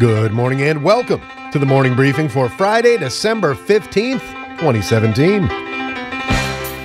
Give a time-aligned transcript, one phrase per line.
[0.00, 1.22] Good morning and welcome
[1.52, 5.46] to the morning briefing for Friday, December 15th, 2017.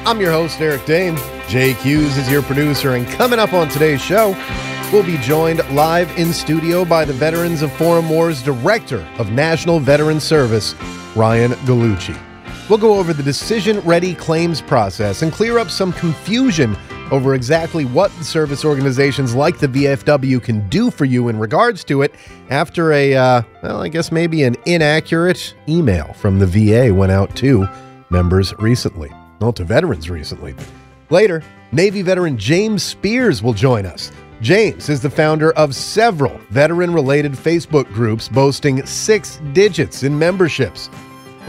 [0.06, 1.18] I'm your host, Eric Dane.
[1.48, 4.38] Jake Hughes is your producer, and coming up on today's show,
[4.94, 9.80] we'll be joined live in studio by the Veterans of Foreign Wars Director of National
[9.80, 10.76] Veteran Service,
[11.16, 12.16] Ryan Gallucci.
[12.70, 16.78] We'll go over the decision ready claims process and clear up some confusion
[17.12, 22.02] over exactly what service organizations like the VFW can do for you in regards to
[22.02, 22.14] it
[22.50, 27.36] after a, uh, well, I guess maybe an inaccurate email from the VA went out
[27.38, 27.68] to
[28.10, 29.12] members recently.
[29.40, 30.56] Well, to veterans recently.
[31.10, 34.12] Later, Navy veteran James Spears will join us.
[34.42, 40.90] James is the founder of several veteran related Facebook groups boasting six digits in memberships.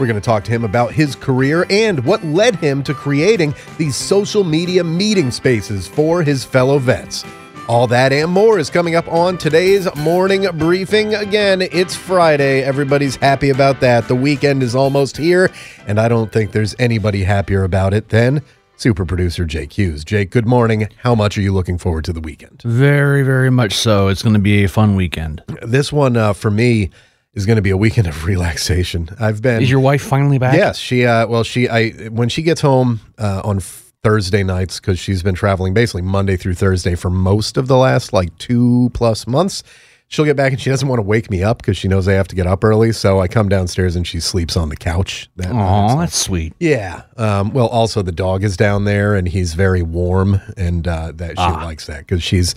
[0.01, 3.53] We're going to talk to him about his career and what led him to creating
[3.77, 7.23] these social media meeting spaces for his fellow vets.
[7.67, 11.13] All that and more is coming up on today's morning briefing.
[11.13, 12.63] Again, it's Friday.
[12.63, 14.07] Everybody's happy about that.
[14.07, 15.51] The weekend is almost here,
[15.85, 18.41] and I don't think there's anybody happier about it than
[18.77, 20.03] super producer Jake Hughes.
[20.03, 20.89] Jake, good morning.
[20.97, 22.63] How much are you looking forward to the weekend?
[22.63, 24.07] Very, very much so.
[24.07, 25.43] It's going to be a fun weekend.
[25.61, 26.89] This one, uh, for me,
[27.33, 29.09] is going to be a weekend of relaxation.
[29.19, 29.61] I've been.
[29.61, 30.55] Is your wife finally back?
[30.55, 31.05] Yes, she.
[31.05, 31.67] Uh, well, she.
[31.69, 33.59] I when she gets home uh, on
[34.03, 38.13] Thursday nights because she's been traveling basically Monday through Thursday for most of the last
[38.13, 39.63] like two plus months.
[40.07, 42.11] She'll get back and she doesn't want to wake me up because she knows I
[42.13, 42.91] have to get up early.
[42.91, 45.29] So I come downstairs and she sleeps on the couch.
[45.37, 46.51] That Oh, that's sweet.
[46.59, 47.03] yeah.
[47.15, 51.37] Um, well, also the dog is down there and he's very warm, and uh, that
[51.37, 51.63] she Ah.
[51.63, 52.55] likes that because she's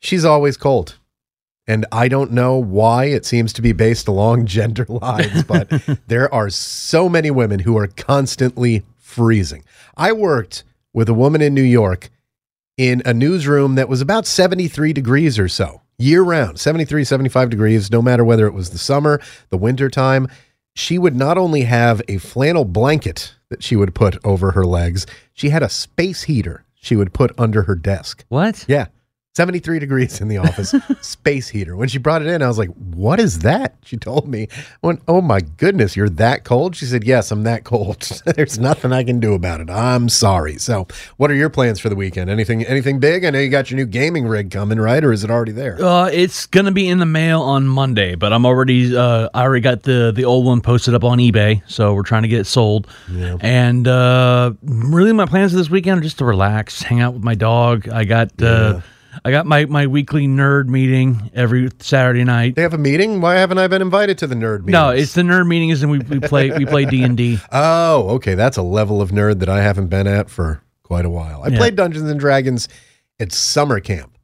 [0.00, 0.96] she's always cold.
[1.66, 5.68] And I don't know why it seems to be based along gender lines, but
[6.06, 9.64] there are so many women who are constantly freezing.
[9.96, 12.10] I worked with a woman in New York
[12.76, 17.88] in a newsroom that was about 73 degrees or so year round 73 75 degrees
[17.88, 19.20] no matter whether it was the summer
[19.50, 20.26] the winter time
[20.74, 25.06] she would not only have a flannel blanket that she would put over her legs
[25.34, 28.64] she had a space heater she would put under her desk What?
[28.66, 28.86] yeah
[29.36, 31.74] 73 degrees in the office space heater.
[31.74, 33.74] When she brought it in i was like what is that?
[33.82, 34.46] She told me.
[34.52, 36.76] I went oh my goodness you're that cold?
[36.76, 38.02] She said yes i'm that cold.
[38.36, 39.68] There's nothing i can do about it.
[39.70, 40.58] I'm sorry.
[40.58, 40.86] So
[41.16, 42.30] what are your plans for the weekend?
[42.30, 43.24] Anything anything big?
[43.24, 45.02] I know you got your new gaming rig coming right?
[45.02, 45.84] Or is it already there?
[45.84, 49.62] Uh, it's gonna be in the mail on Monday, but I'm already uh, I already
[49.62, 52.46] got the the old one posted up on eBay, so we're trying to get it
[52.46, 52.86] sold.
[53.40, 57.24] And uh, really, my plans for this weekend are just to relax, hang out with
[57.24, 57.88] my dog.
[57.88, 58.80] I got uh,
[59.24, 62.54] I got my my weekly nerd meeting every Saturday night.
[62.54, 65.14] they have a meeting why haven't i been invited to the nerd meeting No, it's
[65.14, 67.38] the nerd meeting is and we, we play we play D and D.
[67.52, 68.34] Oh, okay.
[68.34, 71.42] That's a level of nerd that I haven't been at for quite a while.
[71.42, 71.58] I Yeah.
[71.58, 72.68] played Dungeons and Dragons
[73.20, 74.16] at summer camp.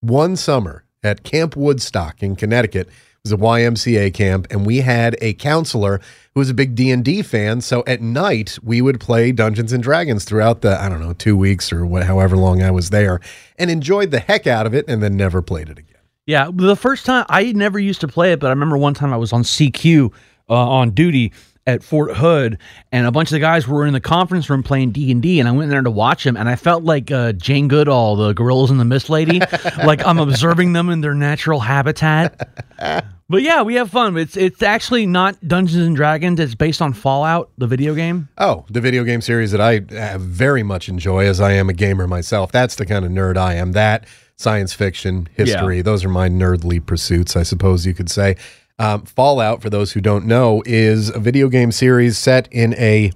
[0.00, 2.88] One summer at Camp Woodstock in Connecticut.
[3.26, 6.00] Was a YMCA camp and we had a counselor
[6.32, 10.24] who was a big D&D fan, so at night we would play Dungeons and Dragons
[10.24, 13.18] throughout the I don't know, 2 weeks or what however long I was there
[13.58, 15.96] and enjoyed the heck out of it and then never played it again.
[16.26, 19.12] Yeah, the first time I never used to play it, but I remember one time
[19.12, 20.12] I was on CQ
[20.48, 21.32] uh, on duty
[21.66, 22.58] at Fort Hood,
[22.92, 25.40] and a bunch of the guys were in the conference room playing D and D,
[25.40, 28.14] and I went in there to watch them, and I felt like uh, Jane Goodall,
[28.14, 29.40] the Gorillas in the Mist lady,
[29.84, 32.48] like I'm observing them in their natural habitat.
[33.28, 34.16] But yeah, we have fun.
[34.16, 36.38] It's it's actually not Dungeons and Dragons.
[36.38, 38.28] It's based on Fallout, the video game.
[38.38, 41.72] Oh, the video game series that I uh, very much enjoy as I am a
[41.72, 42.52] gamer myself.
[42.52, 43.72] That's the kind of nerd I am.
[43.72, 48.36] That science fiction, history, those are my nerdly pursuits, I suppose you could say.
[48.78, 53.12] Um, Fallout, for those who don't know, is a video game series set in a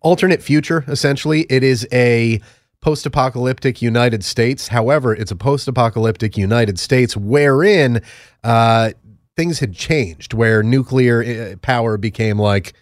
[0.00, 1.42] alternate future, essentially.
[1.50, 2.40] It is a
[2.80, 4.68] post apocalyptic United States.
[4.68, 8.02] However, it's a post apocalyptic United States wherein
[8.42, 8.90] uh,
[9.36, 11.22] things had changed, where nuclear
[11.52, 12.72] uh, power became like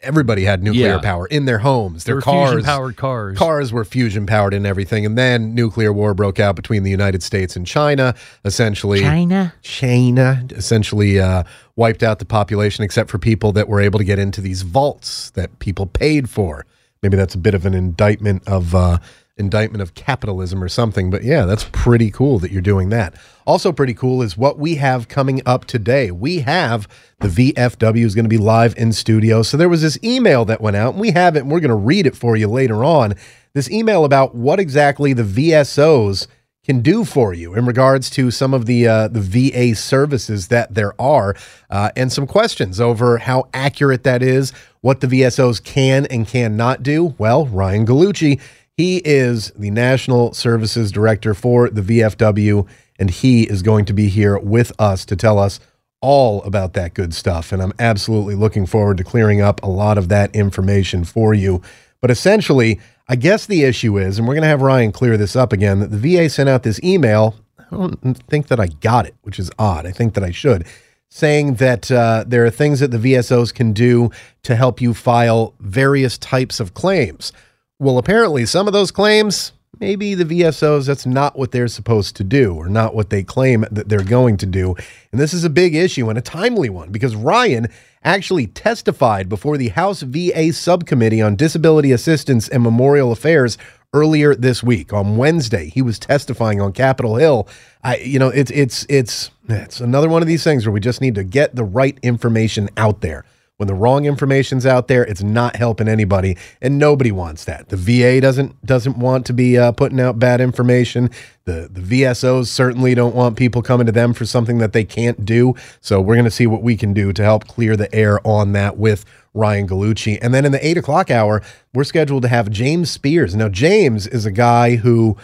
[0.00, 0.98] everybody had nuclear Yeah.
[0.98, 2.50] power in their homes, their cars.
[2.50, 3.36] fusion-powered cars.
[3.36, 5.04] Cars were fusion powered and everything.
[5.04, 8.14] And then nuclear war broke out between the United States and China,
[8.44, 9.00] essentially.
[9.00, 9.52] China.
[9.62, 11.42] China essentially uh,
[11.74, 15.30] wiped out the population except for people that were able to get into these vaults
[15.30, 16.64] that people paid for.
[17.02, 18.98] Maybe that's a bit of an indictment of uh,
[19.38, 21.10] indictment of capitalism or something.
[21.10, 23.14] But yeah, that's pretty cool that you're doing that.
[23.46, 26.10] Also, pretty cool is what we have coming up today.
[26.10, 26.88] We have
[27.20, 29.42] the VFW is going to be live in studio.
[29.42, 31.70] So there was this email that went out, and we have it, and we're going
[31.70, 33.14] to read it for you later on.
[33.54, 36.26] This email about what exactly the VSOs
[36.68, 40.74] can do for you in regards to some of the uh, the VA services that
[40.74, 41.34] there are,
[41.70, 44.52] uh, and some questions over how accurate that is,
[44.82, 47.14] what the VSOs can and cannot do.
[47.16, 48.38] Well, Ryan Gallucci
[48.78, 52.64] he is the National Services Director for the VFW,
[53.00, 55.58] and he is going to be here with us to tell us
[56.00, 57.50] all about that good stuff.
[57.50, 61.60] And I'm absolutely looking forward to clearing up a lot of that information for you.
[62.00, 62.78] But essentially,
[63.08, 65.80] I guess the issue is, and we're going to have Ryan clear this up again,
[65.80, 67.34] that the VA sent out this email.
[67.58, 69.86] I don't think that I got it, which is odd.
[69.86, 70.64] I think that I should.
[71.08, 74.12] Saying that uh, there are things that the VSOs can do
[74.44, 77.32] to help you file various types of claims.
[77.80, 82.24] Well, apparently, some of those claims, maybe the VSOs, that's not what they're supposed to
[82.24, 84.74] do or not what they claim that they're going to do.
[85.12, 87.68] And this is a big issue and a timely one because Ryan
[88.02, 93.56] actually testified before the House VA Subcommittee on Disability Assistance and Memorial Affairs
[93.94, 95.68] earlier this week on Wednesday.
[95.68, 97.46] He was testifying on Capitol Hill.
[97.84, 101.00] I, you know, it's it's it's it's another one of these things where we just
[101.00, 103.24] need to get the right information out there.
[103.58, 107.70] When the wrong information's out there, it's not helping anybody, and nobody wants that.
[107.70, 111.10] The VA doesn't doesn't want to be uh, putting out bad information.
[111.44, 115.24] The the VSOs certainly don't want people coming to them for something that they can't
[115.24, 115.56] do.
[115.80, 118.52] So we're going to see what we can do to help clear the air on
[118.52, 120.20] that with Ryan Gallucci.
[120.22, 121.42] And then in the eight o'clock hour,
[121.74, 123.34] we're scheduled to have James Spears.
[123.34, 125.16] Now James is a guy who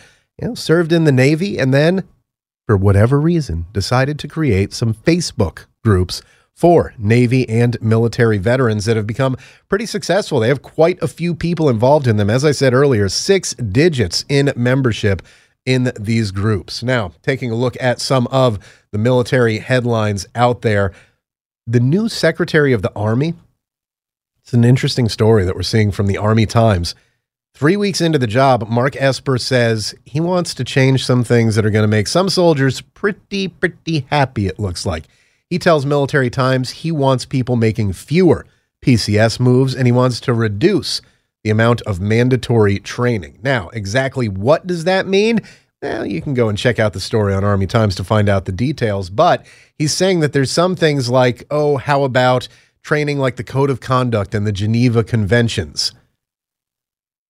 [0.43, 2.03] you know served in the Navy and then,
[2.67, 6.21] for whatever reason, decided to create some Facebook groups
[6.55, 9.37] for Navy and military veterans that have become
[9.69, 10.41] pretty successful.
[10.41, 12.31] They have quite a few people involved in them.
[12.31, 15.23] As I said earlier, six digits in membership
[15.67, 16.83] in these groups.
[16.83, 18.59] Now, taking a look at some of
[18.93, 20.93] the military headlines out there,
[21.67, 23.35] the new Secretary of the Army.
[24.43, 26.95] It's an interesting story that we're seeing from the Army Times.
[27.55, 31.65] Three weeks into the job, Mark Esper says he wants to change some things that
[31.65, 35.05] are going to make some soldiers pretty, pretty happy, it looks like.
[35.55, 38.45] He tells Military Times he wants people making fewer
[38.85, 41.01] PCS moves and he wants to reduce
[41.45, 43.39] the amount of mandatory training.
[43.41, 45.39] Now, exactly what does that mean?
[45.81, 48.47] Well, you can go and check out the story on Army Times to find out
[48.47, 49.11] the details.
[49.11, 49.47] But
[49.79, 52.49] he's saying that there's some things like, oh, how about
[52.83, 55.93] training like the Code of Conduct and the Geneva Conventions?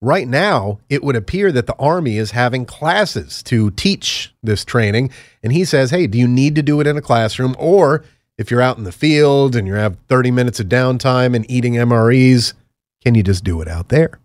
[0.01, 5.11] Right now, it would appear that the Army is having classes to teach this training.
[5.43, 7.55] And he says, hey, do you need to do it in a classroom?
[7.59, 8.03] Or
[8.37, 11.75] if you're out in the field and you have 30 minutes of downtime and eating
[11.75, 12.55] MREs,
[13.05, 14.19] can you just do it out there?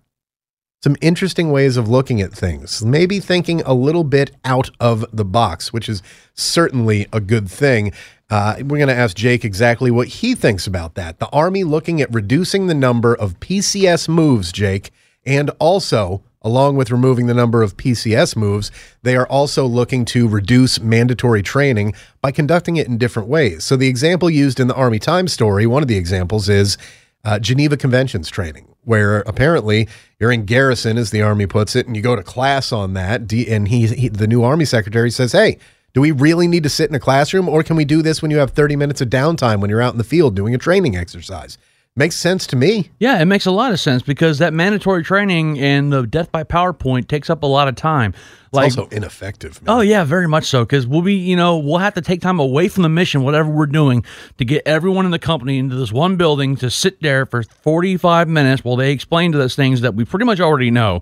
[0.81, 2.83] Some interesting ways of looking at things.
[2.85, 6.01] Maybe thinking a little bit out of the box, which is
[6.33, 7.91] certainly a good thing.
[8.29, 11.19] Uh, we're going to ask Jake exactly what he thinks about that.
[11.19, 14.91] The Army looking at reducing the number of PCS moves, Jake,
[15.25, 18.71] and also, along with removing the number of PCS moves,
[19.03, 23.63] they are also looking to reduce mandatory training by conducting it in different ways.
[23.63, 26.77] So, the example used in the Army Times story, one of the examples is
[27.23, 29.87] uh, Geneva Conventions training, where apparently
[30.19, 33.31] you're in garrison, as the Army puts it, and you go to class on that.
[33.31, 35.57] And he, he the new Army secretary says, hey,
[35.93, 38.31] do we really need to sit in a classroom, or can we do this when
[38.31, 40.95] you have 30 minutes of downtime when you're out in the field doing a training
[40.95, 41.57] exercise?
[41.95, 42.91] Makes sense to me.
[42.99, 46.43] Yeah, it makes a lot of sense because that mandatory training and the death by
[46.45, 48.13] PowerPoint takes up a lot of time.
[48.51, 49.61] Like, it's also ineffective.
[49.61, 49.75] Man.
[49.75, 50.63] Oh yeah, very much so.
[50.63, 53.49] Because we'll be, you know, we'll have to take time away from the mission, whatever
[53.49, 54.05] we're doing,
[54.37, 58.27] to get everyone in the company into this one building to sit there for forty-five
[58.27, 61.01] minutes while they explain to us things that we pretty much already know.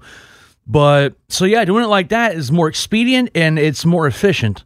[0.65, 4.65] But so yeah, doing it like that is more expedient and it's more efficient.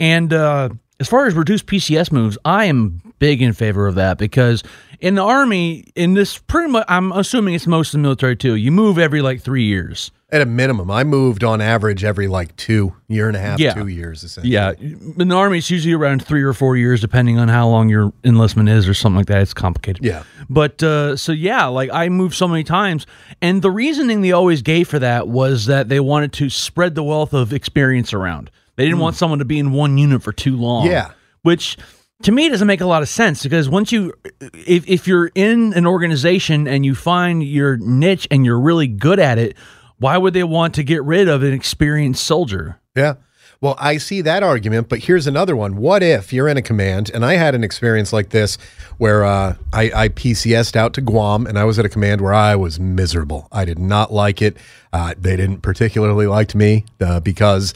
[0.00, 4.18] And uh, as far as reduced PCS moves, I am big in favor of that
[4.18, 4.64] because
[4.98, 8.56] in the army, in this pretty much, I'm assuming it's most of the military too.
[8.56, 10.10] You move every like three years.
[10.30, 13.74] At a minimum, I moved on average every like two year and a half, yeah.
[13.74, 14.52] two years essentially.
[14.52, 17.88] Yeah, in the army, it's usually around three or four years, depending on how long
[17.88, 19.42] your enlistment is or something like that.
[19.42, 20.04] It's complicated.
[20.04, 23.06] Yeah, but uh, so yeah, like I moved so many times,
[23.40, 27.04] and the reasoning they always gave for that was that they wanted to spread the
[27.04, 28.50] wealth of experience around.
[28.74, 29.02] They didn't mm.
[29.02, 30.86] want someone to be in one unit for too long.
[30.86, 31.12] Yeah,
[31.42, 31.76] which
[32.22, 34.12] to me it doesn't make a lot of sense because once you
[34.52, 39.18] if, if you're in an organization and you find your niche and you're really good
[39.18, 39.56] at it
[39.98, 43.14] why would they want to get rid of an experienced soldier yeah
[43.60, 45.76] Well, I see that argument, but here's another one.
[45.76, 48.58] What if you're in a command, and I had an experience like this
[48.98, 52.34] where uh, I, I PCSed out to Guam, and I was at a command where
[52.34, 53.46] I was miserable.
[53.52, 54.56] I did not like it.
[54.92, 57.72] Uh, they didn't particularly like me uh, because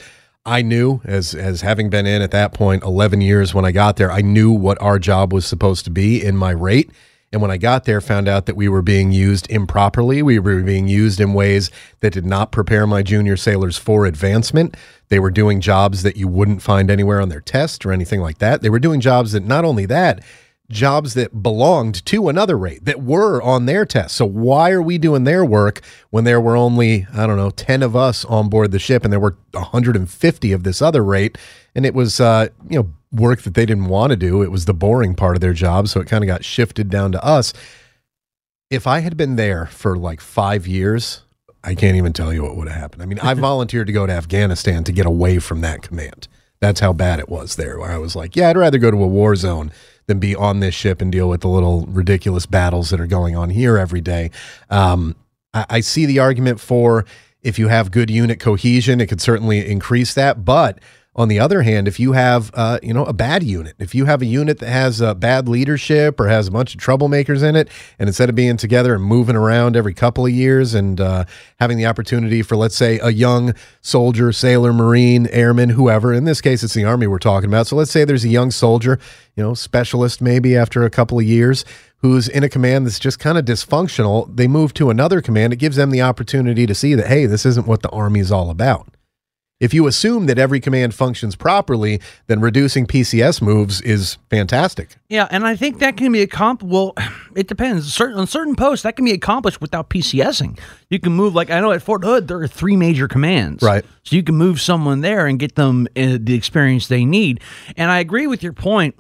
[0.47, 3.97] I knew, as as having been in at that point 11 years when I got
[3.97, 6.91] there, I knew what our job was supposed to be in my rate.
[7.33, 10.23] And when I got there, found out that we were being used improperly.
[10.23, 14.77] We were being used in ways that did not prepare my junior sailors for advancement.
[15.09, 18.39] They were doing jobs that you wouldn't find anywhere on their test or anything like
[18.39, 18.63] that.
[18.63, 20.23] They were doing jobs that not only that,
[20.69, 24.17] jobs that belonged to another rate that were on their test.
[24.17, 25.81] So why are we doing their work
[26.11, 29.13] when there were only, I don't know, 10 of us on board the ship and
[29.13, 31.39] there were 150 of this other rate?
[31.75, 34.43] And it was, uh, you know, work that they didn't want to do.
[34.43, 35.89] It was the boring part of their job.
[35.89, 37.53] So it kind of got shifted down to us.
[38.69, 41.23] If I had been there for like five years,
[41.63, 43.03] I can't even tell you what would have happened.
[43.03, 46.27] I mean, I volunteered to go to Afghanistan to get away from that command.
[46.59, 49.03] That's how bad it was there, where I was like, yeah, I'd rather go to
[49.03, 49.71] a war zone
[50.07, 53.37] than be on this ship and deal with the little ridiculous battles that are going
[53.37, 54.31] on here every day.
[54.71, 55.17] Um,
[55.53, 57.05] I, I see the argument for
[57.43, 60.45] if you have good unit cohesion, it could certainly increase that.
[60.45, 60.81] But
[61.17, 64.05] on the other hand, if you have, uh, you know, a bad unit, if you
[64.05, 67.57] have a unit that has uh, bad leadership or has a bunch of troublemakers in
[67.57, 67.69] it,
[67.99, 71.25] and instead of being together and moving around every couple of years and uh,
[71.59, 76.43] having the opportunity for, let's say, a young soldier, sailor, marine, airman, whoever, in this
[76.43, 77.67] case, it's the army we're talking about.
[77.67, 79.01] So let's say there's a young soldier,
[79.35, 81.65] you know, specialist maybe after a couple of years
[82.01, 84.35] who's in a command that's just kind of dysfunctional.
[84.37, 85.55] They move to another command.
[85.55, 88.31] It gives them the opportunity to see that, hey, this isn't what the army is
[88.31, 88.87] all about.
[89.59, 94.97] If you assume that every command functions properly, then reducing PCS moves is fantastic.
[95.09, 96.71] Yeah, and I think that can be accomplished.
[96.71, 96.93] Well,
[97.35, 97.93] it depends.
[97.93, 100.59] Certain on certain posts that can be accomplished without PCSing.
[100.91, 103.85] You can move like I know at Fort Hood there are three major commands, Right.
[104.03, 107.41] So you can move someone there and get them uh, the experience they need.
[107.79, 108.95] And I agree with your point.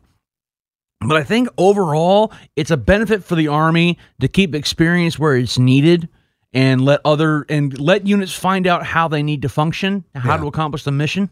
[1.00, 5.58] But I think overall, it's a benefit for the Army to keep experience where it's
[5.58, 6.08] needed
[6.52, 10.40] and let other and let units find out how they need to function, how Yeah.
[10.42, 11.30] to accomplish the mission.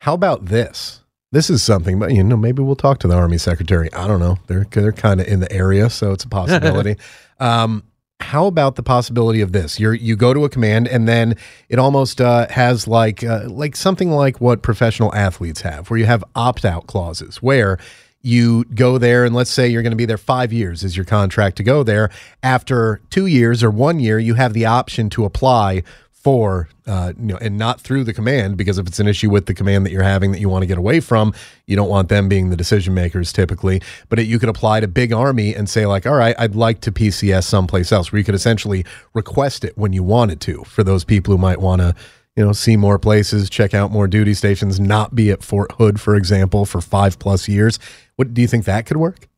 [0.00, 1.00] How about this?
[1.30, 3.92] This is something, but you know, maybe we'll talk to the Army Secretary.
[3.94, 4.36] I don't know.
[4.48, 6.96] They're they're kind of in the area, so it's a possibility.
[7.40, 7.84] um,
[8.20, 9.80] how about the possibility of this?
[9.80, 11.34] You you go to a command, and then
[11.70, 16.06] it almost uh, has like uh, like something like what professional athletes have, where you
[16.06, 17.78] have opt out clauses, where
[18.22, 21.04] you go there and let's say you're going to be there five years is your
[21.04, 22.10] contract to go there.
[22.42, 27.26] After two years or one year you have the option to apply for uh, you
[27.26, 29.90] know and not through the command because if it's an issue with the command that
[29.90, 31.34] you're having that you want to get away from
[31.66, 33.82] you don't want them being the decision makers typically.
[34.08, 36.80] But it, you could apply to big army and say like all right i'd like
[36.82, 40.84] to pcs someplace else where you could essentially request it when you wanted to for
[40.84, 41.92] those people who might want to
[42.36, 46.00] you know see more places check out more duty stations not be at fort hood
[46.00, 47.78] for example for five plus years
[48.16, 49.28] what do you think that could work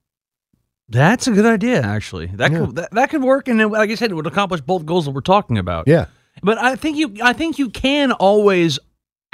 [0.88, 2.26] That's a good idea, actually.
[2.26, 2.58] That Yeah.
[2.66, 5.06] could that, that could work, and then, like I said, it would accomplish both goals
[5.06, 5.88] that we're talking about.
[5.88, 6.06] yeah
[6.42, 8.78] But I think you, I think you can always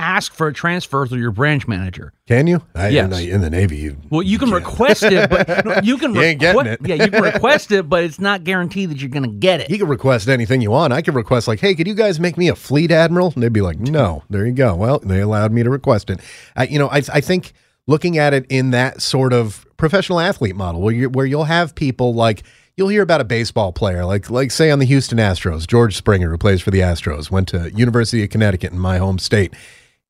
[0.00, 2.12] ask for a transfer through your branch manager.
[2.26, 3.04] can you I, Yes.
[3.04, 6.14] in, the, in the navy you Well, you can request it, but no, you can
[6.14, 6.80] You ain't getting it.
[6.82, 9.70] Yeah, you can request it, but it's not guaranteed that you're going to get it.
[9.70, 10.92] You can request anything you want.
[10.92, 13.52] I could request like, "Hey, could you guys make me a fleet admiral?" And they'd
[13.52, 14.74] be like, "No." There you go.
[14.74, 16.20] Well, they allowed me to request it.
[16.56, 17.52] Uh, you know, I, I think
[17.86, 21.74] looking at it in that sort of professional athlete model, where you where you'll have
[21.74, 22.42] people like
[22.76, 26.30] you'll hear about a baseball player, like like say on the Houston Astros, George Springer,
[26.30, 29.52] who plays for the Astros, went to University of Connecticut in my home state.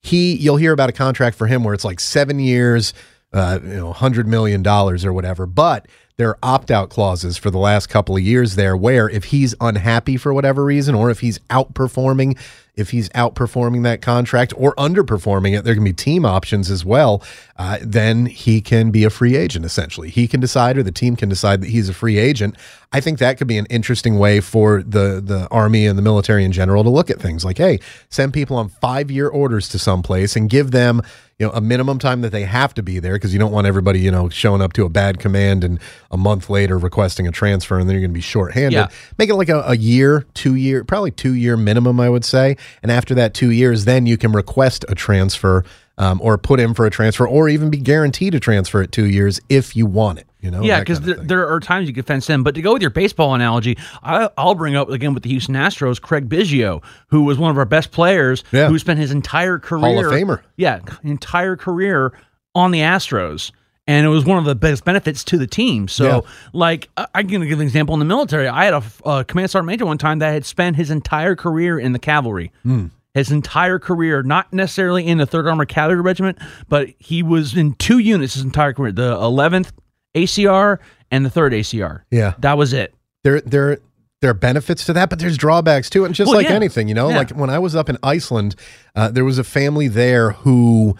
[0.03, 2.95] He, you'll hear about a contract for him where it's like seven years,
[3.33, 5.47] uh, you know, hundred million dollars or whatever.
[5.47, 9.25] But there are opt out clauses for the last couple of years there, where if
[9.25, 12.39] he's unhappy for whatever reason, or if he's outperforming,
[12.81, 17.23] if he's outperforming that contract or underperforming it, there can be team options as well.
[17.57, 19.65] Uh, then he can be a free agent.
[19.65, 22.57] Essentially, he can decide, or the team can decide that he's a free agent.
[22.93, 26.45] I think that could be an interesting way for the the army and the military
[26.45, 29.79] in general to look at things like, hey, send people on five year orders to
[29.79, 31.03] someplace and give them
[31.41, 33.67] you know a minimum time that they have to be there because you don't want
[33.67, 35.81] everybody you know showing up to a bad command and
[36.11, 38.73] a month later requesting a transfer and then you're going to be shorthanded.
[38.73, 38.89] Yeah.
[39.19, 42.57] Make it like a, a year, two year, probably two year minimum, I would say.
[42.83, 45.65] And after that two years, then you can request a transfer
[45.99, 49.07] um, or put in for a transfer or even be guaranteed a transfer at two
[49.07, 50.27] years if you want it.
[50.41, 52.43] You know, yeah, because there, there are times you can fence in.
[52.43, 55.55] But to go with your baseball analogy, I, I'll bring up again with the Houston
[55.55, 58.69] Astros, Craig Biggio, who was one of our best players, Yeah.
[58.69, 60.41] who spent his entire career, Hall of Famer.
[60.57, 62.13] yeah, entire career
[62.55, 63.53] on the Astros.
[63.87, 65.89] And it was one of the best benefits to the team.
[65.89, 66.21] So, Yeah.
[66.53, 68.47] like, I- I'm going to give an example in the military.
[68.47, 71.93] I had a command sergeant major one time that had spent his entire career in
[71.93, 72.53] the cavalry.
[72.63, 72.87] Hmm.
[73.13, 77.73] his entire career, not necessarily in the Third Armored Cavalry Regiment, but he was in
[77.75, 79.73] two units his entire career: the 11th
[80.15, 80.79] ACR
[81.11, 82.03] and the Third ACR.
[82.11, 82.35] Yeah.
[82.39, 82.95] that was it.
[83.25, 83.79] there there
[84.21, 86.05] there are benefits to that, but there's drawbacks too.
[86.05, 86.55] And just Well, like yeah.
[86.55, 87.17] anything, you know, Yeah.
[87.17, 88.55] like when I was up in Iceland,
[88.95, 90.95] uh, there was a family there who,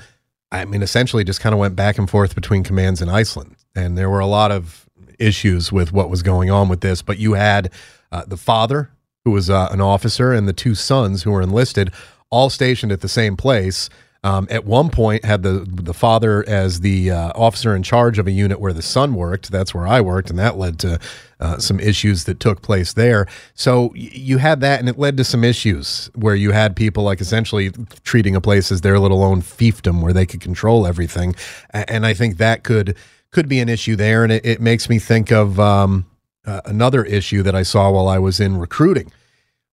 [0.51, 3.99] I mean, essentially just kind of went back and forth between commands in Iceland, and
[3.99, 4.87] there were a lot of
[5.19, 7.03] issues with what was going on with this.
[7.03, 7.71] But you had
[8.11, 8.91] uh, the father,
[9.27, 11.93] who was uh, an officer, and the two sons who were enlisted,
[12.31, 13.91] all stationed at the same place.
[14.23, 18.27] Um, at one point, had the the father as the uh, officer in charge of
[18.27, 19.51] a unit where the son worked.
[19.51, 20.99] That's where I worked, and that led to
[21.41, 23.27] uh, some issues that took place there.
[23.55, 27.03] So y- you had that, and it led to some issues where you had people
[27.03, 27.71] like essentially
[28.05, 31.35] treating a place as their little own fiefdom, where they could control everything.
[31.73, 32.97] And I think that could
[33.31, 36.05] could be an issue there, and it, it makes me think of um,
[36.45, 39.11] uh, another issue that I saw while I was in recruiting.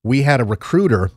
[0.03, 1.11] We had a recruiter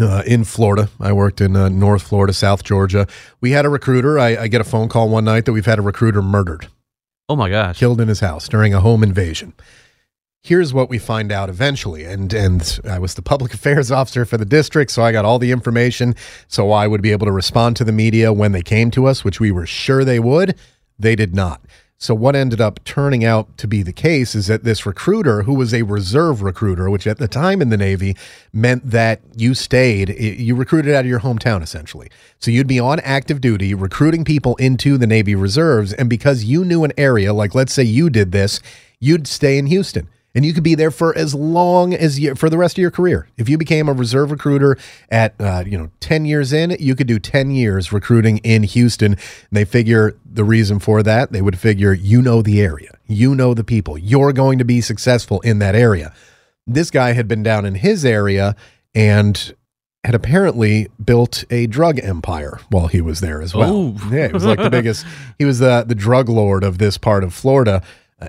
[0.00, 0.88] uh, in Florida.
[1.00, 3.06] I worked in uh, North Florida, South Georgia.
[3.40, 4.18] We had a recruiter.
[4.18, 6.68] I, I get a phone call one night that we've had a recruiter murdered,
[7.28, 7.78] Oh my gosh!
[7.78, 9.54] killed in his house during a home invasion.
[10.42, 14.36] Here's what we find out eventually, and and I was the public affairs officer for
[14.36, 16.14] the district, so I got all the information,
[16.48, 19.24] so I would be able to respond to the media when they came to us,
[19.24, 20.56] which we were sure they would.
[20.98, 21.60] They did not.
[21.98, 25.54] So what ended up turning out to be the case is that this recruiter, who
[25.54, 28.14] was a reserve recruiter, which at the time in the Navy
[28.52, 32.10] meant that you stayed, you recruited out of your hometown essentially.
[32.38, 36.64] So you'd be on active duty recruiting people into the Navy reserves, and because you
[36.64, 38.60] knew an area, like let's say you did this,
[39.00, 42.50] you'd stay in Houston and you could be there for as long as you for
[42.50, 43.26] the rest of your career.
[43.38, 44.76] If you became a reserve recruiter
[45.10, 49.12] at uh, you know ten years in, you could do ten years recruiting in Houston.
[49.12, 53.34] And they figure the reason for that they would figure you know the area, you
[53.34, 56.14] know the people, you're going to be successful in that area.
[56.66, 58.54] This guy had been down in his area
[58.94, 59.54] and
[60.04, 63.72] had apparently built a drug empire while he was there as well.
[63.72, 64.10] Oh.
[64.10, 65.06] Yeah, he was like the biggest.
[65.38, 67.82] He was the the drug lord of this part of Florida,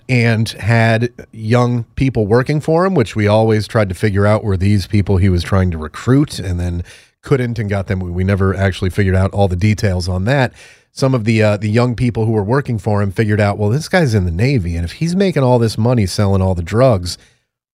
[0.10, 4.58] and had young people working for him, which we always tried to figure out were
[4.58, 6.84] these people he was trying to recruit, and then
[7.22, 8.00] couldn't and got them.
[8.00, 10.53] We never actually figured out all the details on that.
[10.91, 13.70] Some of the uh, the young people who were working for him figured out, well,
[13.70, 16.63] this guy's in the Navy, and if he's making all this money selling all the
[16.63, 17.17] drugs,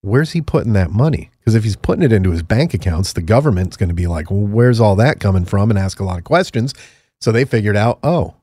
[0.02, 1.32] where's he putting that money?
[1.40, 4.30] Because if he's putting it into his bank accounts, the government's going to be like,
[4.30, 5.70] well, where's all that coming from?
[5.70, 6.74] And ask a lot of questions.
[7.22, 8.36] So they figured out, oh,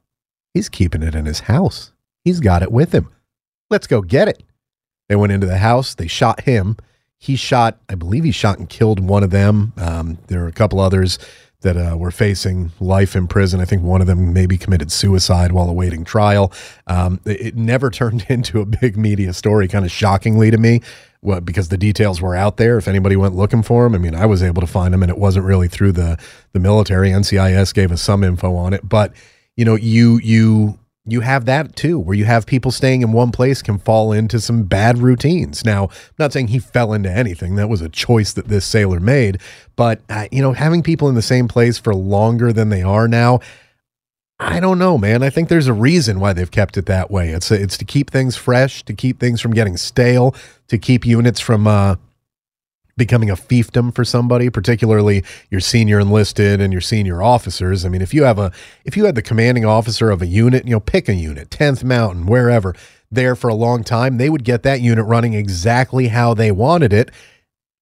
[0.54, 1.92] he's keeping it in his house.
[2.24, 3.10] He's got it with him.
[3.70, 4.42] Let's go get it.
[5.08, 5.94] They went into the house.
[5.94, 6.76] They shot him.
[7.18, 9.72] He shot, I believe he shot and killed one of them.
[9.76, 11.18] Um, there were a couple others
[11.60, 13.60] that uh, were facing life in prison.
[13.60, 16.52] I think one of them maybe committed suicide while awaiting trial.
[16.86, 20.80] Um, it, never turned into a big media story, kind of shockingly to me,
[21.20, 22.78] what, because the details were out there.
[22.78, 25.10] If anybody went looking for them, I mean, I was able to find them, and
[25.10, 26.18] it wasn't really through the
[26.52, 27.10] the military.
[27.10, 29.12] NCIS gave us some info on it, but
[29.56, 30.78] you know, you you
[31.10, 34.40] you have that too, where you have people staying in one place can fall into
[34.40, 35.64] some bad routines.
[35.64, 37.56] Now, I'm not saying he fell into anything.
[37.56, 39.40] That was a choice that this sailor made.
[39.76, 43.08] But, uh, you know, having people in the same place for longer than they are
[43.08, 43.40] now,
[44.38, 45.22] I don't know, man.
[45.22, 47.28] I think there's a reason why they've kept it that way.
[47.28, 50.34] It's it's to keep things fresh, to keep things from getting stale,
[50.68, 51.96] to keep units from uh,
[52.96, 57.84] becoming a fiefdom for somebody, particularly your senior enlisted and your senior officers.
[57.84, 58.52] I mean, if you have a
[58.84, 61.84] if you had the commanding officer of a unit, you know, pick a unit, 10th
[61.84, 62.74] Mountain, wherever,
[63.10, 66.92] there for a long time, they would get that unit running exactly how they wanted
[66.92, 67.10] it.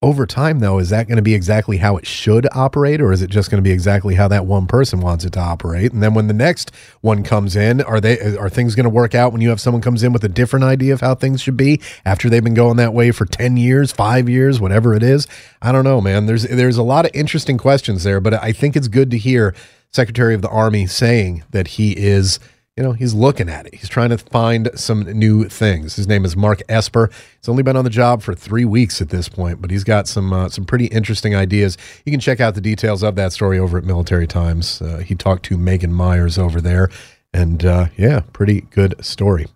[0.00, 3.20] Over time, though, is that going to be exactly how it should operate, or is
[3.20, 5.92] it just going to be exactly how that one person wants it to operate?
[5.92, 9.16] And then when the next one comes in, are they are things going to work
[9.16, 11.56] out when you have someone comes in with a different idea of how things should
[11.56, 15.26] be after they've been going that way for ten years, five years, whatever it is?
[15.60, 16.26] I don't know, man.
[16.26, 19.52] There's there's a lot of interesting questions there, but I think it's good to hear
[19.90, 22.38] Secretary of the Army saying that he is
[22.78, 23.74] you know, he's looking at it.
[23.74, 25.96] He's trying to find some new things.
[25.96, 27.10] His name is Mark Esper.
[27.40, 30.06] He's only been on the job for three weeks at this point, but he's got
[30.06, 31.76] some uh, some pretty interesting ideas.
[32.06, 34.80] You can check out the details of that story over at Military Times.
[34.80, 36.88] Uh, he talked to Meghann Myers over there,
[37.32, 39.48] and uh, yeah, pretty good story.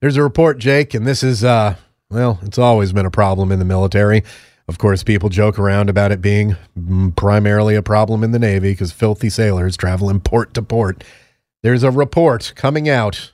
[0.00, 1.76] There's a report, Jake, and this is uh,
[2.10, 4.24] well, it's always been a problem in the military.
[4.66, 6.56] Of course, people joke around about it being
[7.14, 11.04] primarily a problem in the Navy because filthy sailors travel traveling port to port.
[11.62, 13.32] There's a report coming out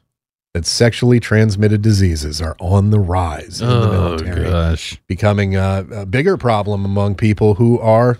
[0.55, 5.01] that sexually transmitted diseases are on the rise in the Oh military, gosh!
[5.07, 8.19] becoming a, a bigger problem among people who are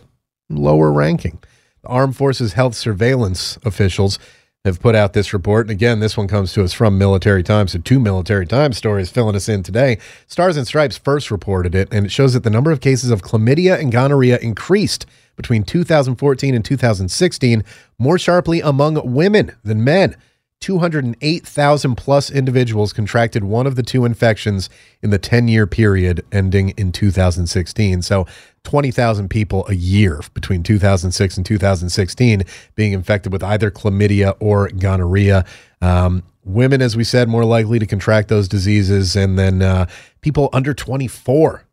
[0.51, 1.39] lower ranking.
[1.83, 4.19] The Armed Forces Health Surveillance officials
[4.65, 5.67] have put out this report.
[5.67, 7.73] And again, this one comes to us from Military Times.
[7.73, 9.99] So, two Military Times stories filling us in today.
[10.27, 13.23] Stars and Stripes first reported it, and it shows that the number of cases of
[13.23, 17.65] chlamydia and gonorrhea increased between 2014 and 2016,
[17.99, 20.17] more sharply among women than men.
[20.61, 24.71] 208,000 plus individuals contracted one of the two infections
[25.03, 28.01] in the 10 year period ending in 2016.
[28.01, 28.27] So
[28.63, 32.45] 20,000 people a year between 2006 and 2016
[32.77, 35.45] being infected with either chlamydia or gonorrhea.
[35.83, 39.17] Um, women, as we said, more likely to contract those diseases.
[39.17, 39.87] And then uh,
[40.23, 41.64] people under 24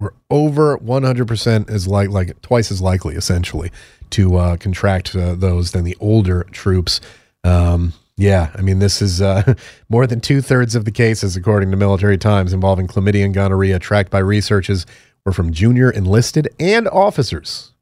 [0.00, 3.70] were over 100% as like, like twice as likely, essentially,
[4.10, 7.00] to uh, contract uh, those than the older troops.
[7.44, 9.54] Um, yeah, I mean, this is uh,
[9.88, 13.78] more than two thirds of the cases, according to Military Times, involving chlamydia and gonorrhea
[13.78, 14.86] tracked by researchers
[15.24, 17.72] were from junior enlisted and officers.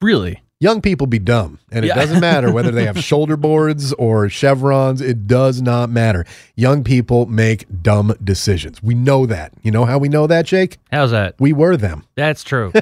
[0.00, 0.43] Really?
[0.64, 1.94] Young people be dumb, and it Yeah.
[1.96, 5.02] doesn't matter whether they have shoulder boards or chevrons.
[5.02, 6.24] It does not matter.
[6.56, 8.82] Young people make dumb decisions.
[8.82, 9.52] We know that.
[9.62, 10.78] You know how we know that, Jake?
[10.90, 11.34] How's that?
[11.38, 12.04] We were them.
[12.14, 12.72] That's true.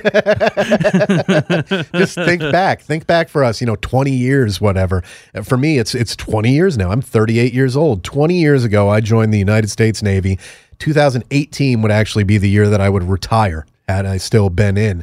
[1.92, 2.82] Just think back.
[2.82, 5.02] Think back for us, you know, 20 years, whatever.
[5.42, 6.92] For me, it's it's 20 years now.
[6.92, 8.04] I'm 38 years old.
[8.04, 10.38] 20 years ago, I joined the United States Navy.
[10.78, 15.02] 2018 would actually be the year that I would retire had I still been in.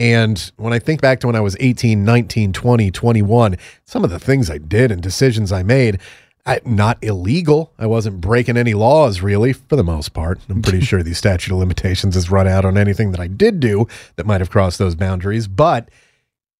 [0.00, 4.08] And when I think back to when I was 18, 19, 20, 21, some of
[4.08, 6.00] the things I did and decisions I made,
[6.46, 7.74] I, not illegal.
[7.78, 10.40] I wasn't breaking any laws, really, for the most part.
[10.48, 13.60] I'm pretty sure the statute of limitations has run out on anything that I did
[13.60, 13.86] do
[14.16, 15.46] that might have crossed those boundaries.
[15.46, 15.90] But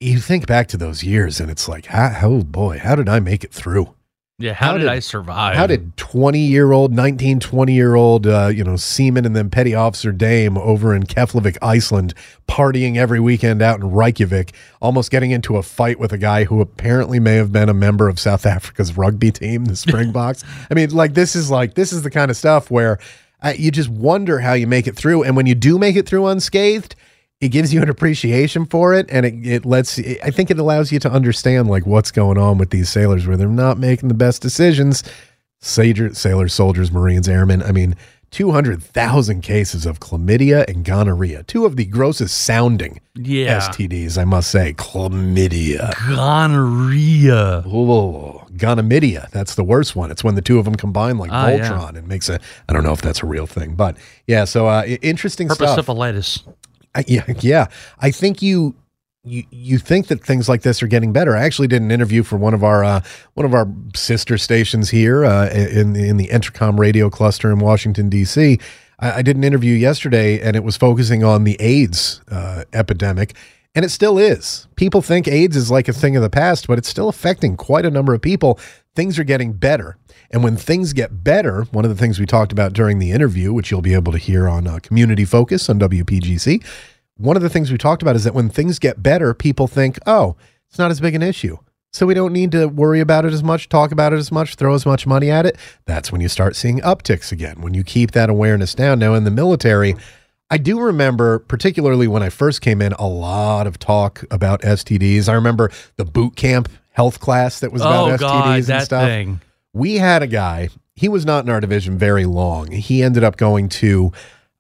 [0.01, 3.43] you think back to those years and it's like, oh boy, how did I make
[3.43, 3.95] it through?
[4.41, 4.55] Yeah.
[4.55, 5.57] How, How did, did- I survive?
[5.57, 9.51] How did 20 year old, 19, 20 year old, uh, you know, seaman and then
[9.51, 12.15] petty officer Dame over in Keflavik, Iceland,
[12.49, 16.61] partying every weekend out in Reykjavik, almost getting into a fight with a guy who
[16.61, 20.43] apparently may have been a member of South Africa's rugby team, the Springboks?
[20.71, 22.99] I mean, like, this is like, this is the kind of stuff where
[23.43, 25.23] uh, you just wonder how you make it through.
[25.23, 26.95] And when you do make it through unscathed,
[27.41, 30.93] it gives you an appreciation for it and it, it lets i think it allows
[30.93, 34.15] you to understand like what's going on with these sailors where they're not making the
[34.15, 35.03] best decisions
[35.61, 37.95] sailor, sailors soldiers marines airmen i mean
[38.33, 43.59] 200000 cases of chlamydia and gonorrhea two of the grossest sounding Yeah.
[43.69, 47.63] stds i must say chlamydia Gonorrhea.
[47.67, 49.31] Oh, gonomidia.
[49.31, 50.11] That's the worst one.
[50.11, 51.71] It's when the two of them combine like Ah, yeah.
[51.71, 52.39] Voltron and makes a.
[52.69, 54.45] I don't know if that's a real thing, but yeah.
[54.45, 55.79] So uh, interesting stuff.
[55.79, 56.43] Herpessyphilitis.
[57.07, 57.67] Yeah, yeah.
[57.99, 58.75] I think you
[59.23, 61.37] you you think that things like this are getting better.
[61.37, 63.01] I actually did an interview for one of our uh,
[63.35, 68.09] one of our sister stations here uh, in in the Entercom radio cluster in Washington
[68.09, 68.59] D.C.
[68.99, 73.35] I, I did an interview yesterday, and it was focusing on the AIDS uh, epidemic.
[73.75, 74.67] And it still is.
[74.75, 77.87] People think AIDS is like a thing of the past, but it's still affecting quite
[77.87, 78.59] a number of people.
[78.97, 79.97] Things are getting better.
[80.33, 83.53] And when things get better, one of the things we talked about during the interview,
[83.53, 86.65] which you'll be able to hear on uh, Community Focus on WPGC,
[87.17, 89.99] one of the things we talked about is that when things get better, people think,
[90.05, 90.37] oh,
[90.69, 91.59] it's not as big an issue.
[91.93, 94.55] So we don't need to worry about it as much, talk about it as much,
[94.55, 95.57] throw as much money at it.
[95.87, 99.01] That's when you start seeing upticks again, when you keep that awareness down.
[99.01, 99.97] Now, in the military,
[100.51, 105.29] I do remember, particularly when I first came in, a lot of talk about STDs.
[105.29, 108.85] I remember the boot camp health class that was about Oh STDs God, and that
[108.85, 109.41] stuff thing.
[109.73, 113.37] we had a guy he was not in our division very long he ended up
[113.37, 114.13] going to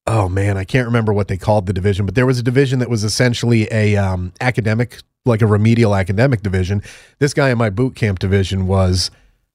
[0.06, 2.78] oh man i can't remember what they called the division but there was a division
[2.78, 6.82] that was essentially a um, academic like a remedial academic division
[7.18, 9.10] this guy in my boot camp division was